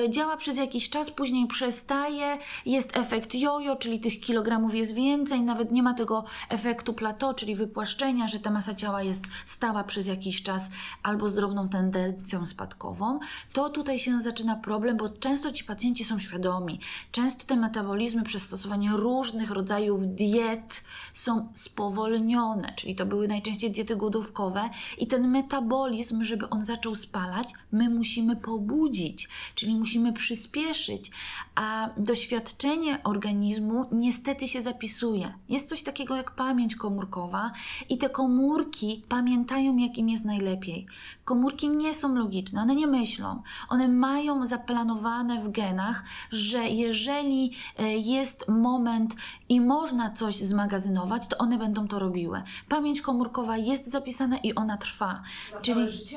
działa 0.08 0.36
przez 0.36 0.56
jakiś 0.56 0.90
czas, 0.90 1.10
później 1.10 1.46
przestaje, 1.46 2.38
jest 2.66 2.96
efekt 2.96 3.34
jojo, 3.34 3.76
czyli 3.76 4.00
tych 4.00 4.20
kilogramów 4.20 4.74
jest 4.74 4.94
więcej, 4.94 5.40
nawet 5.40 5.72
nie 5.72 5.82
ma 5.82 5.94
tego 5.94 6.24
efektu 6.48 6.94
plateau, 6.94 7.34
czyli 7.34 7.56
wypłaszczenia, 7.56 8.28
że 8.28 8.40
ta 8.40 8.50
masa 8.50 8.73
ciała 8.74 9.02
jest 9.02 9.24
stała 9.46 9.84
przez 9.84 10.06
jakiś 10.06 10.42
czas 10.42 10.70
albo 11.02 11.28
z 11.28 11.34
drobną 11.34 11.68
tendencją 11.68 12.46
spadkową, 12.46 13.20
to 13.52 13.70
tutaj 13.70 13.98
się 13.98 14.20
zaczyna 14.20 14.56
problem, 14.56 14.96
bo 14.96 15.08
często 15.08 15.52
ci 15.52 15.64
pacjenci 15.64 16.04
są 16.04 16.18
świadomi. 16.18 16.80
Często 17.12 17.46
te 17.46 17.56
metabolizmy 17.56 18.22
przez 18.22 18.42
stosowanie 18.42 18.90
różnych 18.92 19.50
rodzajów 19.50 20.06
diet 20.06 20.84
są 21.12 21.48
spowolnione, 21.54 22.72
czyli 22.76 22.94
to 22.94 23.06
były 23.06 23.28
najczęściej 23.28 23.70
diety 23.70 23.96
głodówkowe 23.96 24.70
i 24.98 25.06
ten 25.06 25.28
metabolizm, 25.28 26.24
żeby 26.24 26.50
on 26.50 26.64
zaczął 26.64 26.94
spalać, 26.94 27.48
my 27.72 27.90
musimy 27.90 28.36
pobudzić, 28.36 29.28
czyli 29.54 29.74
musimy 29.74 30.12
przyspieszyć, 30.12 31.10
a 31.54 31.90
doświadczenie 31.96 33.02
organizmu 33.04 33.86
niestety 33.92 34.48
się 34.48 34.60
zapisuje. 34.60 35.34
Jest 35.48 35.68
coś 35.68 35.82
takiego 35.82 36.16
jak 36.16 36.30
pamięć 36.30 36.76
komórkowa 36.76 37.52
i 37.88 37.98
te 37.98 38.10
komórki 38.10 38.63
komórki 38.64 39.02
pamiętają, 39.08 39.76
jak 39.76 39.98
im 39.98 40.08
jest 40.08 40.24
najlepiej. 40.24 40.86
Komórki 41.24 41.68
nie 41.68 41.94
są 41.94 42.14
logiczne, 42.14 42.62
one 42.62 42.74
nie 42.74 42.86
myślą. 42.86 43.42
One 43.68 43.88
mają 43.88 44.46
zaplanowane 44.46 45.40
w 45.40 45.48
genach, 45.48 46.04
że 46.30 46.68
jeżeli 46.68 47.52
e, 47.78 47.96
jest 47.96 48.44
moment 48.48 49.14
i 49.48 49.60
można 49.60 50.10
coś 50.10 50.36
zmagazynować, 50.36 51.28
to 51.28 51.38
one 51.38 51.58
będą 51.58 51.88
to 51.88 51.98
robiły. 51.98 52.42
Pamięć 52.68 53.00
komórkowa 53.00 53.56
jest 53.56 53.86
zapisana 53.90 54.36
i 54.38 54.54
ona 54.54 54.76
trwa. 54.76 55.22
Na 55.52 55.60
Czyli 55.60 55.90
życie? 55.90 56.16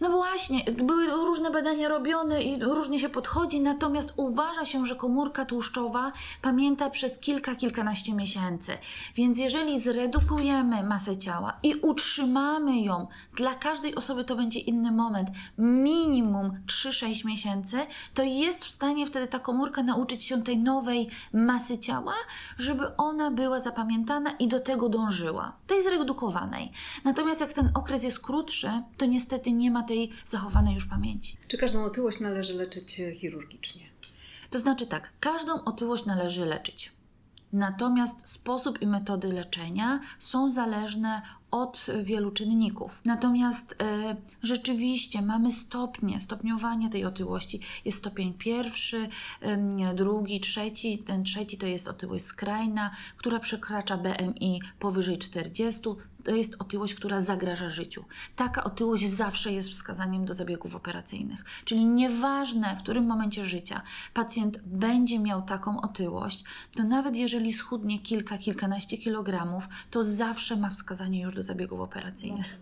No 0.00 0.10
właśnie, 0.10 0.64
były 0.64 1.06
różne 1.06 1.50
badania 1.50 1.88
robione 1.88 2.42
i 2.42 2.60
różnie 2.60 2.98
się 2.98 3.08
podchodzi, 3.08 3.60
natomiast 3.60 4.12
uważa 4.16 4.64
się, 4.64 4.86
że 4.86 4.96
komórka 4.96 5.44
tłuszczowa 5.44 6.12
pamięta 6.42 6.90
przez 6.90 7.18
kilka, 7.18 7.56
kilkanaście 7.56 8.12
miesięcy. 8.12 8.78
Więc 9.14 9.38
jeżeli 9.38 9.80
zredukujemy 9.80 10.82
masę 10.82 11.16
ciała 11.16 11.56
i 11.62 11.74
utrzymamy 11.74 12.80
ją, 12.80 13.06
dla 13.36 13.54
każdej 13.54 13.94
osoby 13.94 14.24
to 14.24 14.36
będzie 14.36 14.60
inny 14.60 14.92
moment, 14.92 15.28
minimum 15.58 16.52
3-6 16.66 17.24
miesięcy, 17.26 17.76
to 18.14 18.22
jest 18.22 18.64
w 18.64 18.70
stanie 18.70 19.06
wtedy 19.06 19.26
ta 19.26 19.38
komórka 19.38 19.82
nauczyć 19.82 20.24
się 20.24 20.42
tej 20.42 20.58
nowej 20.58 21.08
masy 21.32 21.78
ciała, 21.78 22.14
żeby 22.58 22.96
ona 22.96 23.30
była 23.30 23.60
zapamiętana 23.60 24.30
i 24.30 24.48
do 24.48 24.60
tego 24.60 24.88
dążyła. 24.88 25.52
Tej 25.66 25.82
zredukowanej. 25.82 26.72
Natomiast 27.04 27.40
jak 27.40 27.52
ten 27.52 27.70
okres 27.74 28.04
jest 28.04 28.18
krótszy, 28.18 28.82
to 28.96 29.06
niestety 29.06 29.52
nie 29.52 29.70
ma 29.70 29.82
tej 29.86 30.10
zachowanej 30.24 30.74
już 30.74 30.86
pamięci. 30.86 31.36
Czy 31.48 31.58
każdą 31.58 31.84
otyłość 31.84 32.20
należy 32.20 32.54
leczyć 32.54 33.00
e, 33.00 33.14
chirurgicznie? 33.14 33.86
To 34.50 34.58
znaczy 34.58 34.86
tak, 34.86 35.12
każdą 35.20 35.64
otyłość 35.64 36.04
należy 36.04 36.46
leczyć. 36.46 36.92
Natomiast 37.52 38.28
sposób 38.28 38.82
i 38.82 38.86
metody 38.86 39.32
leczenia 39.32 40.00
są 40.18 40.50
zależne 40.50 41.22
od 41.50 41.86
wielu 42.02 42.30
czynników. 42.30 43.00
Natomiast 43.04 43.74
e, 43.82 44.16
rzeczywiście 44.42 45.22
mamy 45.22 45.52
stopnie, 45.52 46.20
stopniowanie 46.20 46.90
tej 46.90 47.04
otyłości. 47.04 47.60
Jest 47.84 47.98
stopień 47.98 48.34
pierwszy, 48.34 49.08
e, 49.40 49.94
drugi, 49.94 50.40
trzeci. 50.40 50.98
Ten 50.98 51.24
trzeci 51.24 51.58
to 51.58 51.66
jest 51.66 51.88
otyłość 51.88 52.24
skrajna, 52.24 52.90
która 53.16 53.38
przekracza 53.38 53.96
BMI 53.96 54.62
powyżej 54.78 55.18
40 55.18 55.80
to 56.26 56.34
jest 56.34 56.56
otyłość, 56.58 56.94
która 56.94 57.20
zagraża 57.20 57.70
życiu. 57.70 58.04
Taka 58.36 58.64
otyłość 58.64 59.08
zawsze 59.08 59.52
jest 59.52 59.70
wskazaniem 59.70 60.24
do 60.24 60.34
zabiegów 60.34 60.74
operacyjnych. 60.74 61.44
Czyli 61.64 61.86
nieważne, 61.86 62.76
w 62.76 62.82
którym 62.82 63.06
momencie 63.06 63.44
życia 63.44 63.82
pacjent 64.14 64.58
będzie 64.58 65.18
miał 65.18 65.42
taką 65.42 65.80
otyłość, 65.80 66.44
to 66.76 66.84
nawet 66.84 67.16
jeżeli 67.16 67.52
schudnie 67.52 67.98
kilka, 67.98 68.38
kilkanaście 68.38 68.98
kilogramów, 68.98 69.68
to 69.90 70.04
zawsze 70.04 70.56
ma 70.56 70.70
wskazanie 70.70 71.20
już 71.20 71.34
do 71.36 71.42
zabiegów 71.42 71.80
operacyjnych. 71.80 72.60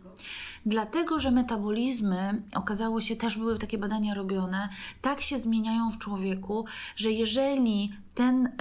Dlatego, 0.66 1.18
że 1.18 1.30
metabolizmy, 1.30 2.42
okazało 2.54 3.00
się, 3.00 3.16
też 3.16 3.38
były 3.38 3.58
takie 3.58 3.78
badania 3.78 4.14
robione, 4.14 4.68
tak 5.02 5.20
się 5.20 5.38
zmieniają 5.38 5.90
w 5.90 5.98
człowieku, 5.98 6.64
że 6.96 7.10
jeżeli 7.10 7.92
ten 8.14 8.46
e, 8.46 8.52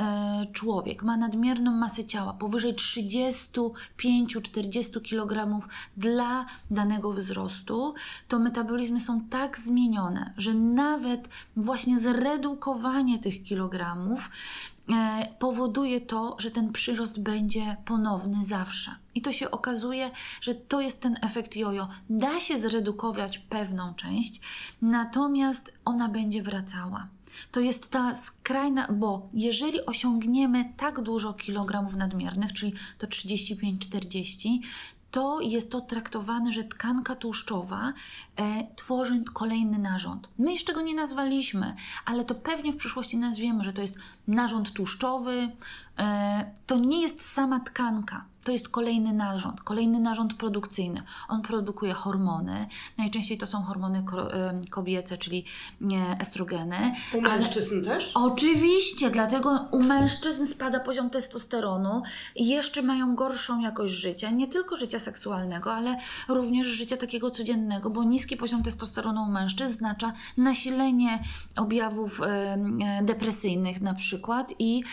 człowiek 0.53 1.03
ma 1.03 1.17
nadmierną 1.17 1.71
masę 1.71 2.05
ciała 2.05 2.33
powyżej 2.33 2.73
35-40 2.73 5.01
kg 5.09 5.59
dla 5.97 6.45
danego 6.71 7.13
wzrostu, 7.13 7.93
to 8.27 8.39
metabolizmy 8.39 8.99
są 8.99 9.21
tak 9.21 9.59
zmienione, 9.59 10.33
że 10.37 10.53
nawet 10.53 11.29
właśnie 11.55 11.99
zredukowanie 11.99 13.19
tych 13.19 13.43
kilogramów 13.43 14.29
powoduje 15.39 16.01
to, 16.01 16.35
że 16.39 16.51
ten 16.51 16.71
przyrost 16.71 17.19
będzie 17.19 17.77
ponowny 17.85 18.43
zawsze. 18.43 18.95
I 19.15 19.21
to 19.21 19.31
się 19.31 19.51
okazuje, 19.51 20.11
że 20.41 20.55
to 20.55 20.81
jest 20.81 21.01
ten 21.01 21.19
efekt 21.21 21.55
jojo. 21.55 21.87
Da 22.09 22.39
się 22.39 22.57
zredukować 22.57 23.37
pewną 23.39 23.93
część, 23.93 24.41
natomiast 24.81 25.73
ona 25.85 26.09
będzie 26.09 26.43
wracała. 26.43 27.07
To 27.51 27.59
jest 27.59 27.89
ta 27.89 28.15
skrajna, 28.15 28.87
bo 28.91 29.29
jeżeli 29.33 29.85
osiągniemy 29.85 30.73
tak 30.77 31.01
dużo 31.01 31.33
kilogramów 31.33 31.95
nadmiernych, 31.95 32.53
czyli 32.53 32.73
to 32.97 33.07
35-40, 33.07 34.59
to 35.13 35.41
jest 35.41 35.71
to 35.71 35.81
traktowane, 35.81 36.51
że 36.51 36.63
tkanka 36.63 37.15
tłuszczowa 37.15 37.93
e, 38.35 38.67
tworzy 38.75 39.23
kolejny 39.33 39.79
narząd. 39.79 40.29
My 40.37 40.53
jeszcze 40.53 40.73
go 40.73 40.81
nie 40.81 40.95
nazwaliśmy, 40.95 41.75
ale 42.05 42.25
to 42.25 42.35
pewnie 42.35 42.71
w 42.71 42.77
przyszłości 42.77 43.17
nazwiemy, 43.17 43.63
że 43.63 43.73
to 43.73 43.81
jest 43.81 43.97
narząd 44.27 44.71
tłuszczowy. 44.71 45.51
E, 45.99 46.51
to 46.67 46.77
nie 46.77 47.01
jest 47.01 47.21
sama 47.21 47.59
tkanka 47.59 48.25
to 48.43 48.51
jest 48.51 48.69
kolejny 48.69 49.13
narząd, 49.13 49.61
kolejny 49.61 49.99
narząd 49.99 50.33
produkcyjny. 50.33 51.03
On 51.29 51.41
produkuje 51.41 51.93
hormony. 51.93 52.67
Najczęściej 52.97 53.37
to 53.37 53.45
są 53.45 53.63
hormony 53.63 54.05
kobiece, 54.69 55.17
czyli 55.17 55.45
estrogeny. 56.19 56.93
U 57.13 57.21
mężczyzn 57.21 57.75
ale... 57.75 57.83
też? 57.83 58.11
Oczywiście, 58.15 59.09
dlatego 59.09 59.67
u 59.71 59.83
mężczyzn 59.83 60.45
spada 60.45 60.79
poziom 60.79 61.09
testosteronu 61.09 62.01
i 62.35 62.47
jeszcze 62.47 62.81
mają 62.81 63.15
gorszą 63.15 63.59
jakość 63.59 63.93
życia. 63.93 64.29
Nie 64.29 64.47
tylko 64.47 64.75
życia 64.75 64.99
seksualnego, 64.99 65.73
ale 65.73 65.97
również 66.27 66.67
życia 66.67 66.97
takiego 66.97 67.31
codziennego, 67.31 67.89
bo 67.89 68.03
niski 68.03 68.37
poziom 68.37 68.63
testosteronu 68.63 69.23
u 69.23 69.31
mężczyzn 69.31 69.73
oznacza 69.83 70.13
nasilenie 70.37 71.19
objawów 71.55 72.21
depresyjnych 73.01 73.81
na 73.81 73.93
przykład 73.93 74.53
i 74.59 74.83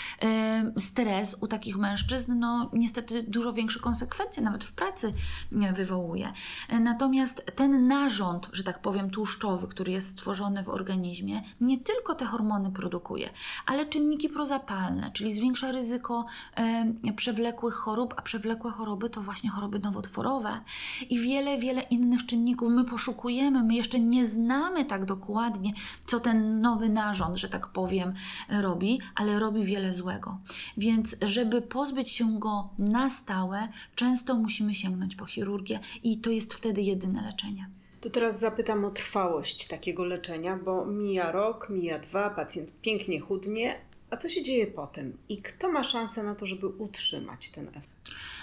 stres 0.79 1.37
u 1.41 1.47
takich 1.47 1.77
mężczyzn, 1.77 2.39
no 2.39 2.71
niestety 2.73 3.23
dużo 3.23 3.40
dużo 3.41 3.53
większe 3.53 3.81
konsekwencje, 3.81 4.43
nawet 4.43 4.65
w 4.65 4.73
pracy 4.73 5.13
wywołuje. 5.73 6.33
Natomiast 6.81 7.43
ten 7.57 7.89
narząd, 7.89 8.49
że 8.53 8.65
tak 8.65 8.83
powiem, 8.83 9.11
tłuszczowy, 9.11 9.69
który 9.69 9.93
jest 9.93 10.11
stworzony 10.11 10.63
w 10.63 10.69
organizmie, 10.69 11.43
nie 11.61 11.79
tylko 11.79 12.15
te 12.15 12.25
hormony 12.25 12.73
produkuje, 12.73 13.31
ale 13.67 13.87
czynniki 13.87 14.29
prozapalne, 14.29 15.11
czyli 15.13 15.33
zwiększa 15.33 15.73
ryzyko 15.73 16.27
przewlekłych 17.17 17.75
chorób, 17.75 18.15
a 18.17 18.23
przewlekłe 18.23 18.71
choroby 18.71 19.11
to 19.11 19.21
właśnie 19.21 19.51
choroby 19.51 19.79
nowotworowe 19.79 20.61
i 21.11 21.19
wiele, 21.19 21.59
wiele 21.59 21.83
innych 21.83 22.27
czynników. 22.27 22.73
My 22.73 22.85
poszukujemy, 22.85 23.63
my 23.63 23.75
jeszcze 23.75 24.01
nie 24.01 24.27
znamy 24.27 24.85
tak 24.85 25.05
dokładnie, 25.05 25.73
co 26.07 26.21
ten 26.21 26.61
nowy 26.61 26.89
narząd, 26.89 27.37
że 27.37 27.49
tak 27.49 27.67
powiem, 27.67 28.13
robi, 28.49 29.01
ale 29.15 29.39
robi 29.39 29.65
wiele 29.65 29.95
złego. 29.95 30.39
Więc, 30.77 31.17
żeby 31.23 31.63
pozbyć 31.63 32.09
się 32.11 32.39
go 32.39 32.69
na 32.79 33.11
stałe, 33.11 33.30
często 33.95 34.35
musimy 34.35 34.75
sięgnąć 34.75 35.17
po 35.17 35.27
chirurgię 35.27 35.81
i 36.03 36.19
to 36.19 36.31
jest 36.31 36.55
wtedy 36.55 36.83
jedyne 36.83 37.23
leczenie. 37.23 37.69
To 38.01 38.11
teraz 38.11 38.41
zapytam 38.41 38.85
o 38.85 38.91
trwałość 38.91 39.67
takiego 39.67 40.05
leczenia, 40.05 40.57
bo 40.57 40.87
mija 40.87 41.33
rok, 41.33 41.71
mija 41.71 41.99
dwa, 41.99 42.31
pacjent 42.31 42.73
pięknie 42.83 43.21
chudnie, 43.21 43.81
a 44.11 44.17
co 44.17 44.29
się 44.29 44.43
dzieje 44.43 44.67
potem? 44.67 45.19
I 45.29 45.43
kto 45.43 45.73
ma 45.73 45.85
szansę 45.85 46.23
na 46.23 46.35
to, 46.35 46.47
żeby 46.47 46.67
utrzymać 46.67 47.51
ten 47.51 47.69
efekt? 47.69 47.89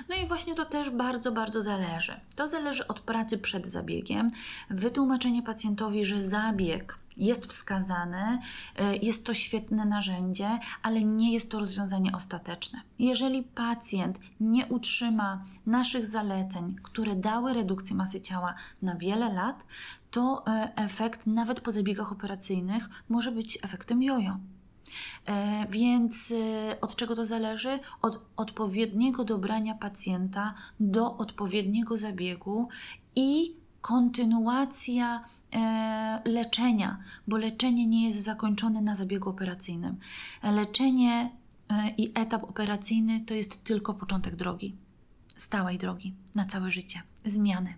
No 0.09 0.15
i 0.15 0.27
właśnie 0.27 0.55
to 0.55 0.65
też 0.65 0.89
bardzo, 0.89 1.31
bardzo 1.31 1.61
zależy. 1.61 2.19
To 2.35 2.47
zależy 2.47 2.87
od 2.87 2.99
pracy 2.99 3.37
przed 3.37 3.67
zabiegiem, 3.67 4.31
wytłumaczenie 4.69 5.43
pacjentowi, 5.43 6.05
że 6.05 6.21
zabieg 6.21 6.99
jest 7.17 7.45
wskazany, 7.45 8.39
y, 8.79 8.97
jest 9.01 9.25
to 9.25 9.33
świetne 9.33 9.85
narzędzie, 9.85 10.59
ale 10.83 11.03
nie 11.03 11.33
jest 11.33 11.51
to 11.51 11.59
rozwiązanie 11.59 12.11
ostateczne. 12.15 12.81
Jeżeli 12.99 13.43
pacjent 13.43 14.19
nie 14.39 14.65
utrzyma 14.65 15.45
naszych 15.65 16.05
zaleceń, 16.05 16.75
które 16.83 17.15
dały 17.15 17.53
redukcję 17.53 17.95
masy 17.95 18.21
ciała 18.21 18.55
na 18.81 18.95
wiele 18.95 19.33
lat, 19.33 19.63
to 20.11 20.43
y, 20.47 20.75
efekt 20.75 21.27
nawet 21.27 21.61
po 21.61 21.71
zabiegach 21.71 22.11
operacyjnych 22.11 22.89
może 23.09 23.31
być 23.31 23.59
efektem 23.63 24.03
jojo. 24.03 24.39
E, 25.25 25.65
więc 25.69 26.33
e, 26.71 26.81
od 26.81 26.95
czego 26.95 27.15
to 27.15 27.25
zależy? 27.25 27.79
Od 28.01 28.25
odpowiedniego 28.37 29.23
dobrania 29.23 29.75
pacjenta 29.75 30.53
do 30.79 31.17
odpowiedniego 31.17 31.97
zabiegu 31.97 32.67
i 33.15 33.55
kontynuacja 33.81 35.15
e, 35.15 35.36
leczenia, 36.25 36.97
bo 37.27 37.37
leczenie 37.37 37.87
nie 37.87 38.05
jest 38.05 38.21
zakończone 38.23 38.81
na 38.81 38.95
zabiegu 38.95 39.29
operacyjnym. 39.29 39.95
Leczenie 40.43 41.31
i 41.97 42.11
etap 42.15 42.43
operacyjny 42.43 43.23
to 43.27 43.33
jest 43.33 43.63
tylko 43.63 43.93
początek 43.93 44.35
drogi, 44.35 44.75
stałej 45.37 45.77
drogi 45.77 46.13
na 46.35 46.45
całe 46.45 46.71
życie, 46.71 47.01
zmiany. 47.25 47.73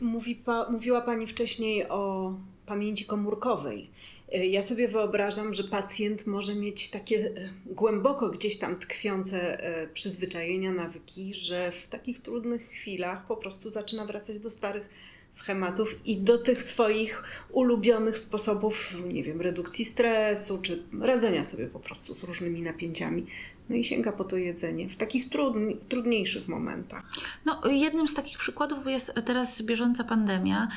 Mówi 0.00 0.36
pa, 0.36 0.70
mówiła 0.70 1.00
Pani 1.00 1.26
wcześniej 1.26 1.88
o 1.88 2.34
pamięci 2.66 3.04
komórkowej. 3.04 3.90
E, 4.32 4.46
ja 4.46 4.62
sobie 4.62 4.88
wyobrażam, 4.88 5.54
że 5.54 5.64
pacjent 5.64 6.26
może 6.26 6.54
mieć 6.54 6.90
takie 6.90 7.26
e, 7.26 7.32
głęboko 7.66 8.30
gdzieś 8.30 8.58
tam 8.58 8.78
tkwiące 8.78 9.64
e, 9.64 9.88
przyzwyczajenia, 9.88 10.72
nawyki, 10.72 11.34
że 11.34 11.70
w 11.72 11.88
takich 11.88 12.18
trudnych 12.20 12.62
chwilach 12.62 13.26
po 13.26 13.36
prostu 13.36 13.70
zaczyna 13.70 14.04
wracać 14.04 14.38
do 14.38 14.50
starych 14.50 14.88
schematów 15.34 16.06
i 16.06 16.16
do 16.16 16.38
tych 16.38 16.62
swoich 16.62 17.24
ulubionych 17.52 18.18
sposobów, 18.18 18.96
nie 19.12 19.22
wiem, 19.22 19.40
redukcji 19.40 19.84
stresu 19.84 20.58
czy 20.62 20.82
radzenia 21.00 21.44
sobie 21.44 21.66
po 21.66 21.80
prostu 21.80 22.14
z 22.14 22.24
różnymi 22.24 22.62
napięciami. 22.62 23.26
No 23.68 23.76
i 23.76 23.84
sięga 23.84 24.12
po 24.12 24.24
to 24.24 24.36
jedzenie 24.36 24.88
w 24.88 24.96
takich 24.96 25.28
trudni, 25.28 25.76
trudniejszych 25.88 26.48
momentach. 26.48 27.02
No, 27.44 27.60
jednym 27.70 28.08
z 28.08 28.14
takich 28.14 28.38
przykładów 28.38 28.86
jest 28.86 29.14
teraz 29.24 29.62
bieżąca 29.62 30.04
pandemia, 30.04 30.68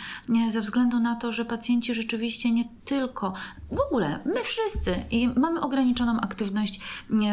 ze 0.50 0.62
względu 0.62 1.00
na 1.00 1.16
to, 1.16 1.32
że 1.32 1.46
pacjenci 1.46 1.94
rzeczywiście 1.94 2.52
nie 2.52 2.64
tylko, 2.86 3.34
w 3.72 3.80
ogóle 3.80 4.20
my 4.26 4.44
wszyscy 4.44 4.96
mamy 5.36 5.62
ograniczoną 5.62 6.20
aktywność 6.20 6.80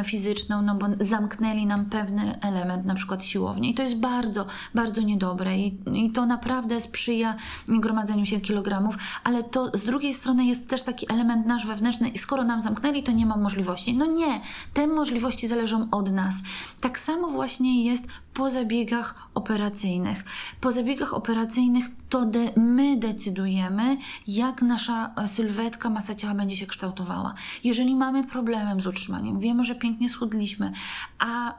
fizyczną, 0.04 0.62
no 0.62 0.75
bo 0.75 0.87
zamknęli 1.00 1.66
nam 1.66 1.87
pewny 1.90 2.40
element, 2.40 2.87
na 2.87 2.94
przykład 2.94 3.25
siłownię 3.25 3.70
i 3.70 3.75
to 3.75 3.82
jest 3.82 3.96
bardzo, 3.96 4.46
bardzo 4.75 5.02
niedobre 5.02 5.58
i, 5.58 5.78
i 5.94 6.11
to 6.11 6.26
naprawdę 6.26 6.80
sprzyja 6.80 7.37
gromadzeniu 7.68 8.26
się 8.26 8.40
kilogramów, 8.40 8.96
ale 9.25 9.42
to 9.42 9.70
z 9.75 9.82
drugiej 9.82 10.14
strony 10.14 10.44
jest 10.44 10.68
też 10.68 10.82
taki 10.82 11.12
element 11.12 11.46
nasz 11.46 11.66
wewnętrzny 11.66 12.08
i 12.08 12.18
skoro 12.18 12.44
nam 12.44 12.61
zamknęli, 12.61 13.02
to 13.02 13.12
nie 13.12 13.26
ma 13.26 13.37
możliwości. 13.37 13.94
No 13.94 14.06
nie, 14.06 14.40
te 14.75 14.87
możliwości 14.87 15.43
zależą 15.48 15.88
od 15.90 16.12
nas. 16.12 16.34
Tak 16.80 16.98
samo 16.98 17.28
właśnie 17.28 17.84
jest 17.84 18.04
po 18.34 18.50
zabiegach 18.50 19.28
operacyjnych. 19.34 20.24
Po 20.60 20.72
zabiegach 20.72 21.14
operacyjnych 21.14 21.84
to 22.14 22.25
de 22.25 22.52
my 22.56 22.97
decydujemy, 22.97 23.97
jak 24.26 24.62
nasza 24.62 25.14
sylwetka, 25.26 25.90
masa 25.90 26.14
ciała 26.14 26.35
będzie 26.35 26.56
się 26.56 26.66
kształtowała. 26.66 27.35
Jeżeli 27.64 27.94
mamy 27.94 28.25
problem 28.25 28.80
z 28.80 28.87
utrzymaniem, 28.87 29.40
wiemy, 29.40 29.64
że 29.64 29.75
pięknie 29.75 30.09
schudliśmy, 30.09 30.73
a 31.18 31.50
e, 31.50 31.54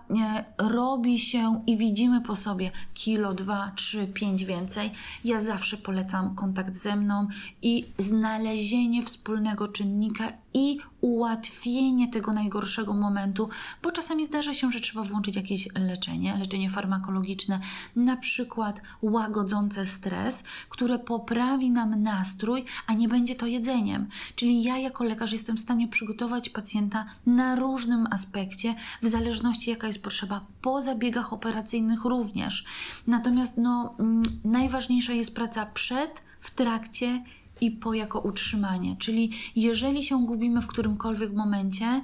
robi 0.57 1.19
się 1.19 1.63
i 1.67 1.77
widzimy 1.77 2.21
po 2.21 2.35
sobie 2.35 2.71
kilo, 2.93 3.33
dwa, 3.33 3.71
trzy, 3.75 4.07
pięć 4.07 4.45
więcej, 4.45 4.91
ja 5.25 5.39
zawsze 5.39 5.77
polecam 5.77 6.35
kontakt 6.35 6.75
ze 6.75 6.95
mną 6.95 7.27
i 7.61 7.85
znalezienie 7.97 9.03
wspólnego 9.03 9.67
czynnika 9.67 10.31
i 10.55 10.77
ułatwienie 11.01 12.07
tego 12.07 12.33
najgorszego 12.33 12.93
momentu, 12.93 13.49
bo 13.83 13.91
czasami 13.91 14.25
zdarza 14.25 14.53
się, 14.53 14.71
że 14.71 14.79
trzeba 14.79 15.03
włączyć 15.03 15.35
jakieś 15.35 15.67
leczenie, 15.75 16.37
leczenie 16.37 16.69
farmakologiczne, 16.69 17.59
na 17.95 18.17
przykład 18.17 18.81
łagodzące 19.01 19.85
stres, 19.85 20.43
które 20.69 20.99
poprawi 20.99 21.69
nam 21.69 22.03
nastrój, 22.03 22.65
a 22.87 22.93
nie 22.93 23.07
będzie 23.07 23.35
to 23.35 23.45
jedzeniem. 23.45 24.07
Czyli 24.35 24.63
ja 24.63 24.77
jako 24.77 25.03
lekarz 25.03 25.31
jestem 25.31 25.57
w 25.57 25.59
stanie 25.59 25.87
przygotować 25.87 26.49
pacjenta 26.49 27.05
na 27.25 27.55
różnym 27.55 28.07
aspekcie, 28.11 28.75
w 29.01 29.07
zależności 29.07 29.69
jaka 29.69 29.87
jest 29.87 30.03
potrzeba, 30.03 30.45
po 30.61 30.81
zabiegach 30.81 31.33
operacyjnych 31.33 32.05
również. 32.05 32.65
Natomiast 33.07 33.57
no, 33.57 33.95
mm, 33.99 34.23
najważniejsza 34.43 35.13
jest 35.13 35.35
praca 35.35 35.65
przed, 35.65 36.21
w 36.41 36.51
trakcie 36.51 37.23
i 37.61 37.71
po 37.71 37.93
jako 37.93 38.19
utrzymanie. 38.19 38.95
Czyli 38.99 39.31
jeżeli 39.55 40.03
się 40.03 40.25
gubimy 40.25 40.61
w 40.61 40.67
którymkolwiek 40.67 41.33
momencie, 41.33 42.01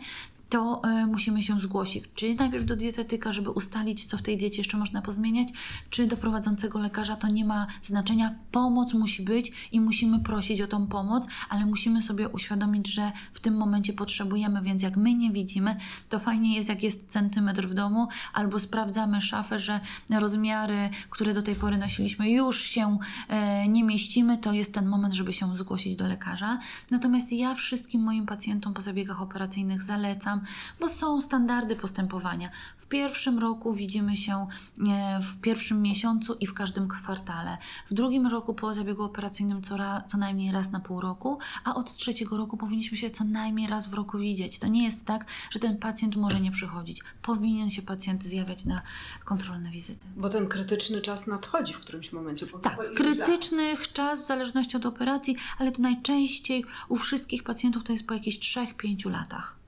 to 0.52 0.82
y, 1.04 1.08
musimy 1.08 1.44
się 1.44 1.60
zgłosić. 1.60 2.04
Czy 2.16 2.36
najpierw 2.36 2.66
do 2.66 2.76
dietetyka, 2.76 3.32
żeby 3.32 3.50
ustalić, 3.50 4.06
co 4.06 4.18
w 4.18 4.22
tej 4.22 4.38
diecie 4.38 4.58
jeszcze 4.58 4.78
można 4.78 5.02
pozmieniać, 5.02 5.48
czy 5.90 6.08
do 6.08 6.18
prowadzącego 6.18 6.80
lekarza, 6.80 7.16
to 7.16 7.28
nie 7.28 7.46
ma 7.46 7.68
znaczenia. 7.84 8.36
Pomoc 8.52 8.94
musi 8.94 9.24
być 9.24 9.70
i 9.72 9.82
musimy 9.82 10.20
prosić 10.20 10.62
o 10.62 10.68
tą 10.68 10.88
pomoc, 10.88 11.28
ale 11.50 11.66
musimy 11.66 12.02
sobie 12.02 12.30
uświadomić, 12.30 12.88
że 12.88 13.12
w 13.34 13.40
tym 13.40 13.58
momencie 13.58 13.94
potrzebujemy, 13.94 14.62
więc 14.62 14.82
jak 14.82 14.98
my 14.98 15.14
nie 15.14 15.32
widzimy, 15.32 15.76
to 16.10 16.20
fajnie 16.20 16.56
jest, 16.56 16.70
jak 16.70 16.84
jest 16.84 17.10
centymetr 17.10 17.68
w 17.68 17.74
domu, 17.74 18.08
albo 18.34 18.60
sprawdzamy 18.60 19.22
szafę, 19.22 19.60
że 19.60 19.80
rozmiary, 20.10 20.90
które 21.10 21.34
do 21.34 21.42
tej 21.42 21.56
pory 21.56 21.78
nosiliśmy, 21.78 22.32
już 22.32 22.62
się 22.62 22.98
e, 23.28 23.68
nie 23.68 23.84
mieścimy, 23.84 24.38
to 24.38 24.54
jest 24.54 24.74
ten 24.74 24.86
moment, 24.86 25.14
żeby 25.14 25.34
się 25.34 25.58
zgłosić 25.58 25.96
do 25.96 26.08
lekarza. 26.08 26.60
Natomiast 26.92 27.34
ja 27.34 27.56
wszystkim 27.56 28.02
moim 28.02 28.26
pacjentom 28.26 28.74
po 28.74 28.82
zabiegach 28.82 29.22
operacyjnych 29.22 29.82
zalecam, 29.82 30.41
bo 30.80 30.90
są 30.90 31.22
standardy 31.22 31.76
postępowania. 31.76 32.50
W 32.78 32.88
pierwszym 32.88 33.40
roku 33.40 33.74
widzimy 33.74 34.18
się 34.18 34.48
e, 34.90 35.20
w 35.22 35.42
pierwszym 35.42 35.82
miesiącu 35.82 36.34
i 36.34 36.48
w 36.48 36.54
każdym 36.54 36.88
kwartale. 36.88 37.58
W 37.88 37.94
drugim 37.94 38.28
roku 38.28 38.54
po 38.54 38.74
zabiegu 38.74 39.04
operacyjnym 39.04 39.62
co, 39.62 39.78
ra, 39.78 40.02
co 40.08 40.18
najmniej 40.18 40.52
raz 40.52 40.72
na 40.72 40.80
pół 40.80 41.02
roku, 41.02 41.40
a 41.64 41.76
od 41.76 41.94
trzeciego 41.98 42.38
roku 42.38 42.58
powinniśmy 42.58 42.98
się 42.98 43.10
co 43.10 43.24
najmniej 43.24 43.68
raz 43.68 43.88
w 43.88 43.94
roku 43.94 44.18
widzieć. 44.18 44.60
To 44.60 44.68
nie 44.68 44.84
jest 44.84 45.06
tak, 45.06 45.26
że 45.50 45.60
ten 45.60 45.78
pacjent 45.78 46.16
może 46.16 46.42
nie 46.42 46.52
przychodzić. 46.52 47.02
Powinien 47.22 47.70
się 47.70 47.82
pacjent 47.82 48.24
zjawiać 48.24 48.66
na 48.66 48.82
kontrolne 49.26 49.70
wizyty. 49.70 50.08
Bo 50.16 50.30
ten 50.30 50.48
krytyczny 50.48 51.02
czas 51.02 51.28
nadchodzi 51.28 51.74
w 51.74 51.80
którymś 51.80 52.12
momencie. 52.12 52.46
Tak, 52.62 52.94
krytyczny 52.96 53.78
czas 53.94 54.24
w 54.24 54.28
zależności 54.28 54.78
od 54.78 54.86
operacji, 54.86 55.36
ale 55.58 55.72
to 55.72 55.82
najczęściej 55.82 56.66
u 56.90 56.96
wszystkich 56.96 57.44
pacjentów 57.44 57.84
to 57.84 57.94
jest 57.94 58.08
po 58.08 58.14
jakichś 58.14 58.38
3-5 58.38 59.12
latach. 59.12 59.61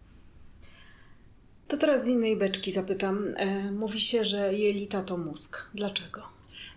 To 1.68 1.78
teraz 1.78 2.04
z 2.04 2.08
innej 2.08 2.38
beczki 2.38 2.72
zapytam. 2.72 3.24
E, 3.36 3.72
mówi 3.72 4.00
się, 4.00 4.26
że 4.26 4.54
jelita 4.54 5.02
to 5.02 5.18
mózg. 5.18 5.58
Dlaczego? 5.74 6.22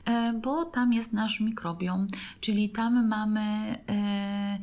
E, 0.05 0.33
bo 0.43 0.64
tam 0.64 0.93
jest 0.93 1.12
nasz 1.12 1.40
mikrobiom, 1.40 2.07
czyli 2.40 2.71
tam 2.71 3.09
mamy 3.09 3.40
e, 3.88 4.59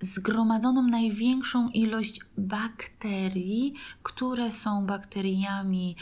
zgromadzoną 0.00 0.82
największą 0.82 1.68
ilość 1.68 2.20
bakterii, 2.38 3.74
które 4.02 4.50
są 4.50 4.86
bakteriami, 4.86 5.96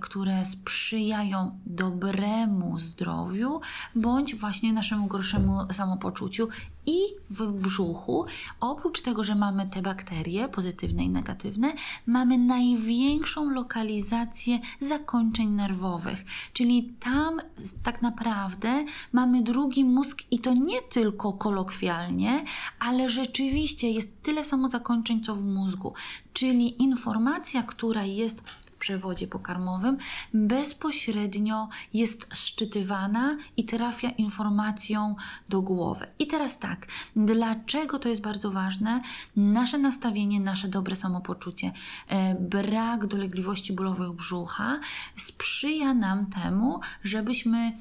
które 0.00 0.44
sprzyjają 0.44 1.58
dobremu 1.66 2.78
zdrowiu 2.78 3.60
bądź 3.96 4.34
właśnie 4.34 4.72
naszemu 4.72 5.06
gorszemu 5.06 5.58
samopoczuciu 5.72 6.48
i 6.86 6.98
w 7.32 7.52
brzuchu, 7.52 8.26
oprócz 8.60 9.00
tego, 9.00 9.24
że 9.24 9.34
mamy 9.34 9.66
te 9.66 9.82
bakterie 9.82 10.48
pozytywne 10.48 11.04
i 11.04 11.08
negatywne, 11.08 11.72
mamy 12.06 12.38
największą 12.38 13.50
lokalizację 13.50 14.58
zakończeń 14.80 15.48
nerwowych. 15.48 16.24
Czyli 16.52 16.92
tam 17.00 17.40
tak 17.82 18.02
naprawdę 18.02 18.84
mamy 19.12 19.42
drugi 19.42 19.84
mózg 19.84 20.18
i 20.30 20.38
to 20.38 20.54
nie 20.54 20.82
tylko 20.82 21.32
kolokwialnie, 21.32 22.44
ale 22.78 23.08
rzeczywiście 23.08 23.90
jest 23.90 24.22
tyle 24.22 24.44
samo 24.44 24.68
zakończeń, 24.68 25.20
co 25.20 25.34
w 25.34 25.44
mózgu. 25.44 25.92
Czyli 26.32 26.82
informacja, 26.82 27.62
która 27.62 28.04
jest 28.04 28.61
przewodzie 28.82 29.26
pokarmowym 29.26 29.98
bezpośrednio 30.34 31.68
jest 31.94 32.34
szczytywana 32.34 33.36
i 33.56 33.64
trafia 33.64 34.08
informacją 34.08 35.14
do 35.48 35.62
głowy. 35.62 36.06
I 36.18 36.26
teraz 36.26 36.58
tak, 36.58 36.86
dlaczego 37.16 37.98
to 37.98 38.08
jest 38.08 38.22
bardzo 38.22 38.50
ważne? 38.50 39.00
Nasze 39.36 39.78
nastawienie, 39.78 40.40
nasze 40.40 40.68
dobre 40.68 40.96
samopoczucie, 40.96 41.72
e, 42.08 42.34
brak 42.34 43.06
dolegliwości 43.06 43.72
bólowych 43.72 44.12
brzucha 44.12 44.80
sprzyja 45.16 45.94
nam 45.94 46.26
temu, 46.26 46.80
żebyśmy 47.02 47.72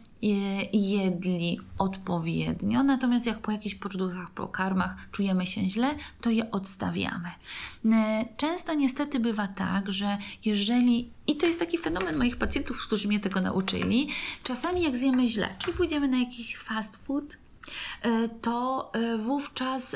jedli 0.74 1.60
odpowiednio, 1.78 2.84
natomiast 2.84 3.26
jak 3.26 3.40
po 3.40 3.52
jakichś 3.52 3.76
produktach, 3.76 4.32
pokarmach 4.32 4.96
czujemy 5.12 5.46
się 5.46 5.68
źle, 5.68 5.96
to 6.22 6.30
je 6.30 6.52
odstawiamy. 6.52 7.30
E, 7.92 8.26
często 8.38 8.74
niestety 8.74 9.20
bywa 9.20 9.48
tak, 9.48 9.92
że 9.92 10.18
jeżeli, 10.46 11.10
i 11.28 11.36
to 11.36 11.46
jest 11.46 11.60
taki 11.60 11.78
fenomen 11.78 12.18
moich 12.18 12.38
pacjentów, 12.38 12.88
którzy 12.88 13.08
mnie 13.08 13.20
tego 13.20 13.42
nauczyli, 13.42 14.10
czasami 14.44 14.82
jak 14.82 14.98
zjemy 14.98 15.28
źle, 15.28 15.50
czyli 15.60 15.78
pójdziemy 15.78 16.08
na 16.08 16.18
jakiś 16.18 16.58
fast 16.58 16.98
food, 16.98 17.38
e, 18.02 18.30
to 18.30 18.92
e, 18.94 19.18
wówczas 19.18 19.96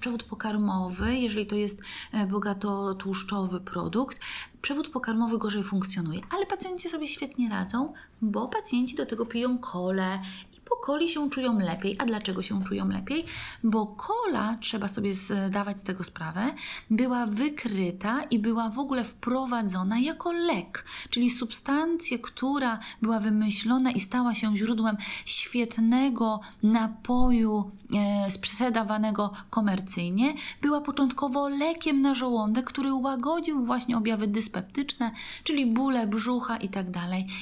przewód 0.00 0.22
pokarmowy, 0.22 1.16
jeżeli 1.16 1.46
to 1.46 1.54
jest 1.54 1.82
bogato 2.28 2.94
tłuszczowy 2.94 3.60
produkt, 3.60 4.20
przewód 4.66 4.88
pokarmowy 4.88 5.38
gorzej 5.38 5.62
funkcjonuje, 5.62 6.20
ale 6.30 6.46
pacjenci 6.46 6.88
sobie 6.88 7.08
świetnie 7.08 7.48
radzą, 7.48 7.92
bo 8.22 8.48
pacjenci 8.48 8.96
do 8.96 9.06
tego 9.06 9.26
piją 9.26 9.58
kole 9.58 10.20
i 10.56 10.60
po 10.60 10.76
coli 10.86 11.08
się 11.08 11.30
czują 11.30 11.58
lepiej. 11.58 11.96
A 11.98 12.04
dlaczego 12.04 12.42
się 12.42 12.64
czują 12.64 12.88
lepiej? 12.88 13.24
Bo 13.64 13.86
kola, 13.86 14.58
trzeba 14.60 14.88
sobie 14.88 15.14
zdawać 15.14 15.80
z 15.80 15.82
tego 15.82 16.04
sprawę, 16.04 16.54
była 16.90 17.26
wykryta 17.26 18.22
i 18.22 18.38
była 18.38 18.70
w 18.70 18.78
ogóle 18.78 19.04
wprowadzona 19.04 19.98
jako 19.98 20.32
lek, 20.32 20.84
czyli 21.10 21.30
substancję, 21.30 22.18
która 22.18 22.78
była 23.02 23.20
wymyślona 23.20 23.90
i 23.90 24.00
stała 24.00 24.34
się 24.34 24.56
źródłem 24.56 24.96
świetnego 25.24 26.40
napoju 26.62 27.70
e, 27.96 28.30
sprzedawanego 28.30 29.32
komercyjnie, 29.50 30.34
była 30.62 30.80
początkowo 30.80 31.48
lekiem 31.48 32.00
na 32.00 32.14
żołądek, 32.14 32.64
który 32.64 32.92
łagodził 32.92 33.64
właśnie 33.64 33.96
objawy 33.96 34.26
dyspeptyczne, 34.56 35.10
czyli 35.44 35.66
bóle 35.66 36.06
brzucha 36.06 36.56
i 36.56 36.68
tak. 36.68 36.86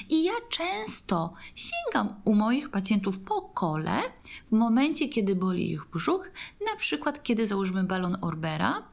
I 0.09 0.23
ja 0.23 0.33
często 0.49 1.33
sięgam 1.55 2.15
u 2.25 2.35
moich 2.35 2.69
pacjentów 2.69 3.19
po 3.19 3.41
kole 3.41 4.01
w 4.45 4.51
momencie, 4.51 5.09
kiedy 5.09 5.35
boli 5.35 5.71
ich 5.71 5.85
brzuch, 5.93 6.31
na 6.71 6.75
przykład 6.75 7.23
kiedy 7.23 7.47
założymy 7.47 7.83
balon 7.83 8.17
Orbera 8.21 8.83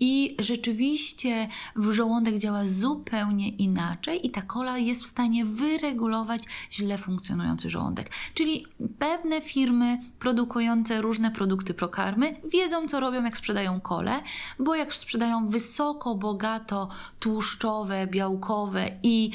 i 0.00 0.36
rzeczywiście 0.38 1.48
w 1.76 1.92
żołądek 1.92 2.38
działa 2.38 2.64
zupełnie 2.66 3.48
inaczej 3.48 4.26
i 4.26 4.30
ta 4.30 4.42
kola 4.42 4.78
jest 4.78 5.02
w 5.02 5.06
stanie 5.06 5.44
wyregulować 5.44 6.42
źle 6.72 6.98
funkcjonujący 6.98 7.70
żołądek. 7.70 8.10
Czyli 8.34 8.66
pewne 8.98 9.40
firmy 9.40 9.98
produkujące 10.18 11.02
różne 11.02 11.30
produkty 11.30 11.74
prokarmy 11.74 12.36
wiedzą, 12.52 12.88
co 12.88 13.00
robią, 13.00 13.24
jak 13.24 13.38
sprzedają 13.38 13.80
kole, 13.80 14.22
bo 14.58 14.74
jak 14.74 14.94
sprzedają 14.94 15.48
wysoko, 15.48 16.14
bogato 16.14 16.88
tłuszcz 17.20 17.58
tłuszczowe, 17.58 18.06
białkowe 18.06 18.90
i 19.02 19.30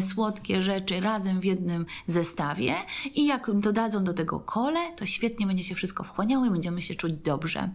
słodkie 0.00 0.62
rzeczy 0.62 1.00
razem 1.00 1.40
w 1.40 1.44
jednym 1.44 1.86
zestawie 2.06 2.74
i 3.14 3.26
jak 3.26 3.50
dodadzą 3.60 4.04
do 4.04 4.14
tego 4.14 4.40
kole, 4.40 4.80
to 4.96 5.06
świetnie 5.06 5.46
będzie 5.46 5.64
się 5.64 5.74
wszystko 5.74 6.04
wchłaniało 6.04 6.46
i 6.46 6.50
będziemy 6.50 6.82
się 6.82 6.94
czuć 6.94 7.12
dobrze. 7.12 7.70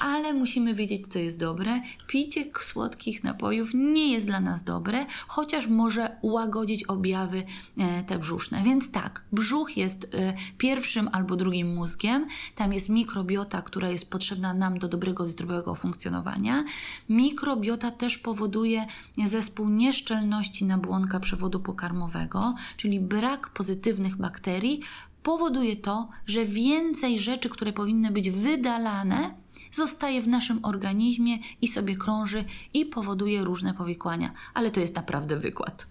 Ale 0.00 0.34
musimy 0.34 0.74
wiedzieć, 0.74 1.06
co 1.06 1.18
jest 1.18 1.38
dobre. 1.38 1.80
Picie 2.06 2.44
słodkich 2.60 3.24
napojów 3.24 3.70
nie 3.74 4.12
jest 4.12 4.26
dla 4.26 4.40
nas 4.40 4.62
dobre, 4.62 5.06
chociaż 5.28 5.66
może 5.66 6.16
łagodzić 6.22 6.84
objawy 6.84 7.42
e, 7.78 8.02
te 8.02 8.18
brzuszne. 8.18 8.62
Więc 8.64 8.90
tak, 8.90 9.22
brzuch 9.32 9.76
jest 9.76 10.04
e, 10.14 10.34
pierwszym 10.58 11.08
albo 11.12 11.36
drugim 11.36 11.74
mózgiem. 11.74 12.26
Tam 12.56 12.72
jest 12.72 12.88
mikrobiota, 12.88 13.62
która 13.62 13.88
jest 13.90 14.10
potrzebna 14.10 14.54
nam 14.54 14.78
do 14.78 14.88
dobrego 14.88 15.26
i 15.26 15.30
zdrowego 15.30 15.74
funkcjonowania. 15.74 16.64
Mikrobiota 17.08 17.90
też 17.90 18.18
powoduje 18.18 18.86
zespół 19.26 19.68
nieszczelności 19.68 20.64
nabłonka 20.64 21.20
przewodu 21.42 21.60
pokarmowego, 21.60 22.54
czyli 22.76 23.00
brak 23.00 23.48
pozytywnych 23.48 24.16
bakterii 24.16 24.80
powoduje 25.22 25.76
to, 25.76 26.08
że 26.26 26.44
więcej 26.44 27.18
rzeczy, 27.18 27.48
które 27.48 27.72
powinny 27.72 28.10
być 28.10 28.30
wydalane, 28.30 29.34
zostaje 29.72 30.22
w 30.22 30.28
naszym 30.28 30.64
organizmie 30.64 31.38
i 31.60 31.68
sobie 31.68 31.96
krąży 31.96 32.44
i 32.74 32.86
powoduje 32.86 33.44
różne 33.44 33.74
powikłania. 33.74 34.32
Ale 34.54 34.70
to 34.70 34.80
jest 34.80 34.96
naprawdę 34.96 35.36
wykład. 35.36 35.86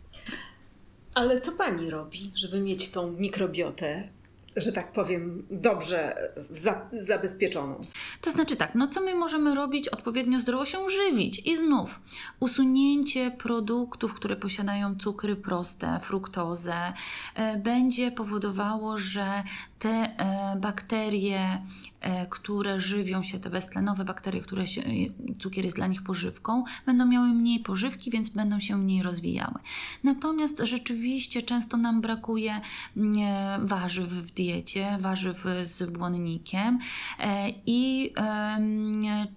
Ale 1.14 1.40
co 1.40 1.52
pani 1.52 1.90
robi, 1.90 2.32
żeby 2.36 2.60
mieć 2.60 2.90
tą 2.90 3.12
mikrobiotę, 3.12 4.10
że 4.56 4.72
tak 4.72 4.92
powiem, 4.92 5.46
dobrze 5.52 6.16
za, 6.50 6.90
zabezpieczoną? 6.92 7.82
To 8.22 8.32
znaczy 8.32 8.56
tak, 8.56 8.76
no 8.76 8.88
co 8.88 9.02
my 9.02 9.16
możemy 9.16 9.56
robić? 9.56 9.90
Odpowiednio 9.90 10.40
zdrowo 10.40 10.66
się 10.66 10.90
żywić. 10.90 11.42
I 11.46 11.56
znów 11.56 12.02
usunięcie 12.40 13.32
produktów, 13.32 14.14
które 14.14 14.36
posiadają 14.36 14.96
cukry 14.96 15.36
proste, 15.36 16.00
fruktozę, 16.00 16.94
e, 17.36 17.58
będzie 17.58 18.12
powodowało, 18.12 18.98
że 18.98 19.44
te 19.80 19.90
e, 19.90 20.56
bakterie, 20.60 21.62
e, 22.02 22.26
które 22.26 22.80
żywią 22.80 23.24
się, 23.24 23.40
te 23.40 23.50
beztlenowe 23.50 24.06
bakterie, 24.06 24.42
które 24.42 24.68
się, 24.68 24.82
cukier 25.40 25.66
jest 25.66 25.78
dla 25.78 25.88
nich 25.88 26.04
pożywką, 26.04 26.64
będą 26.86 27.06
miały 27.06 27.28
mniej 27.28 27.60
pożywki, 27.60 28.12
więc 28.12 28.30
będą 28.30 28.60
się 28.60 28.78
mniej 28.78 29.04
rozwijały. 29.04 29.60
Natomiast 30.04 30.60
rzeczywiście 30.64 31.42
często 31.42 31.78
nam 31.78 32.02
brakuje 32.02 32.62
mm, 32.98 33.68
warzyw 33.68 34.10
w 34.10 34.32
diecie, 34.32 34.98
warzyw 35.00 35.46
z 35.62 35.92
błonnikiem 35.92 36.80
i 37.66 38.11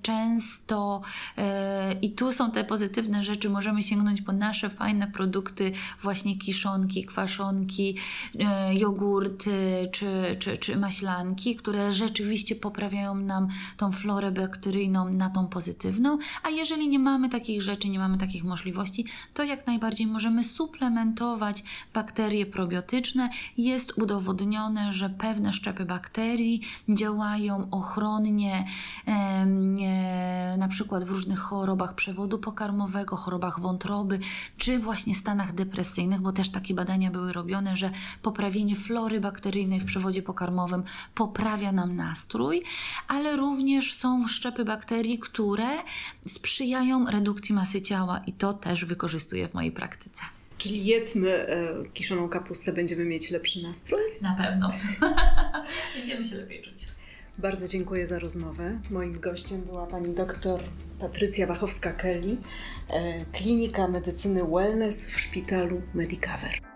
często 0.03 1.03
e, 1.39 1.93
i 2.03 2.13
tu 2.13 2.33
są 2.33 2.51
te 2.51 2.65
pozytywne 2.65 3.25
rzeczy, 3.25 3.51
możemy 3.51 3.83
sięgnąć 3.83 4.23
po 4.23 4.33
nasze 4.33 4.71
fajne 4.71 5.07
produkty, 5.07 5.73
właśnie 6.03 6.39
kiszonki, 6.39 7.05
kwaszonki, 7.05 7.97
e, 8.41 8.75
jogurty 8.75 9.89
czy, 9.93 10.37
czy, 10.39 10.57
czy 10.57 10.77
maślanki, 10.77 11.57
które 11.57 11.93
rzeczywiście 11.93 12.57
poprawiają 12.57 13.15
nam 13.15 13.49
tą 13.77 13.93
florę 13.93 14.33
bakteryjną 14.33 15.09
na 15.09 15.31
tą 15.31 15.47
pozytywną, 15.47 16.19
a 16.43 16.51
jeżeli 16.51 16.89
nie 16.89 16.99
mamy 16.99 17.29
takich 17.29 17.63
rzeczy, 17.63 17.89
nie 17.89 17.99
mamy 17.99 18.19
takich 18.19 18.45
możliwości, 18.45 19.07
to 19.35 19.45
jak 19.45 19.67
najbardziej 19.67 20.07
możemy 20.07 20.45
suplementować 20.45 21.65
bakterie 21.95 22.47
probiotyczne. 22.47 23.31
Jest 23.59 23.93
udowodnione, 23.99 24.93
że 24.93 25.11
pewne 25.11 25.53
szczepy 25.53 25.85
bakterii 25.85 26.61
działają 26.89 27.69
ochronnie, 27.71 28.64
na 30.59 30.69
przykład 30.69 31.05
w 31.05 31.11
różnych 31.11 31.39
chorobach 31.39 31.95
przewodu 31.95 32.39
pokarmowego, 32.39 33.17
chorobach 33.17 33.61
wątroby, 33.61 34.19
czy 34.57 34.79
właśnie 34.79 35.15
stanach 35.15 35.55
depresyjnych, 35.55 36.21
bo 36.21 36.33
też 36.33 36.51
takie 36.51 36.75
badania 36.75 37.11
były 37.11 37.33
robione, 37.33 37.77
że 37.77 37.91
poprawienie 38.23 38.77
flory 38.77 39.21
bakteryjnej 39.21 39.81
w 39.81 39.85
przewodzie 39.85 40.23
pokarmowym 40.23 40.83
poprawia 41.15 41.73
nam 41.73 41.97
nastrój, 41.97 42.63
ale 43.09 43.37
również 43.37 43.95
są 43.95 44.29
szczepy 44.29 44.65
bakterii, 44.65 45.19
które 45.19 45.69
sprzyjają 46.27 47.11
redukcji 47.11 47.55
masy 47.55 47.83
ciała 47.83 48.21
i 48.27 48.33
to 48.33 48.53
też 48.53 48.85
wykorzystuję 48.85 49.49
w 49.49 49.55
mojej 49.55 49.73
praktyce. 49.73 50.23
Czyli 50.59 50.87
jedzmy 50.87 51.31
e, 51.31 51.75
kiszoną 51.95 52.29
kapustę, 52.29 52.73
będziemy 52.73 53.05
mieć 53.05 53.31
lepszy 53.31 53.63
nastrój? 53.63 54.01
Na 54.21 54.35
pewno. 54.35 54.73
Będziemy 55.97 56.25
się 56.25 56.37
lepiej 56.37 56.63
czuć. 56.63 56.94
Bardzo 57.39 57.69
dziękuję 57.69 58.07
za 58.07 58.19
rozmowę. 58.19 58.81
Moim 58.91 59.21
gościem 59.21 59.61
była 59.61 59.87
pani 59.87 60.15
doktor 60.15 60.61
Patrycja 61.01 61.47
Wachowska-Kelly, 61.47 62.37
e, 62.91 63.25
Klinika 63.33 63.89
Medycyny 63.89 64.45
Wellness 64.45 65.07
w 65.07 65.21
szpitalu 65.21 65.83
Medicover. 65.95 66.74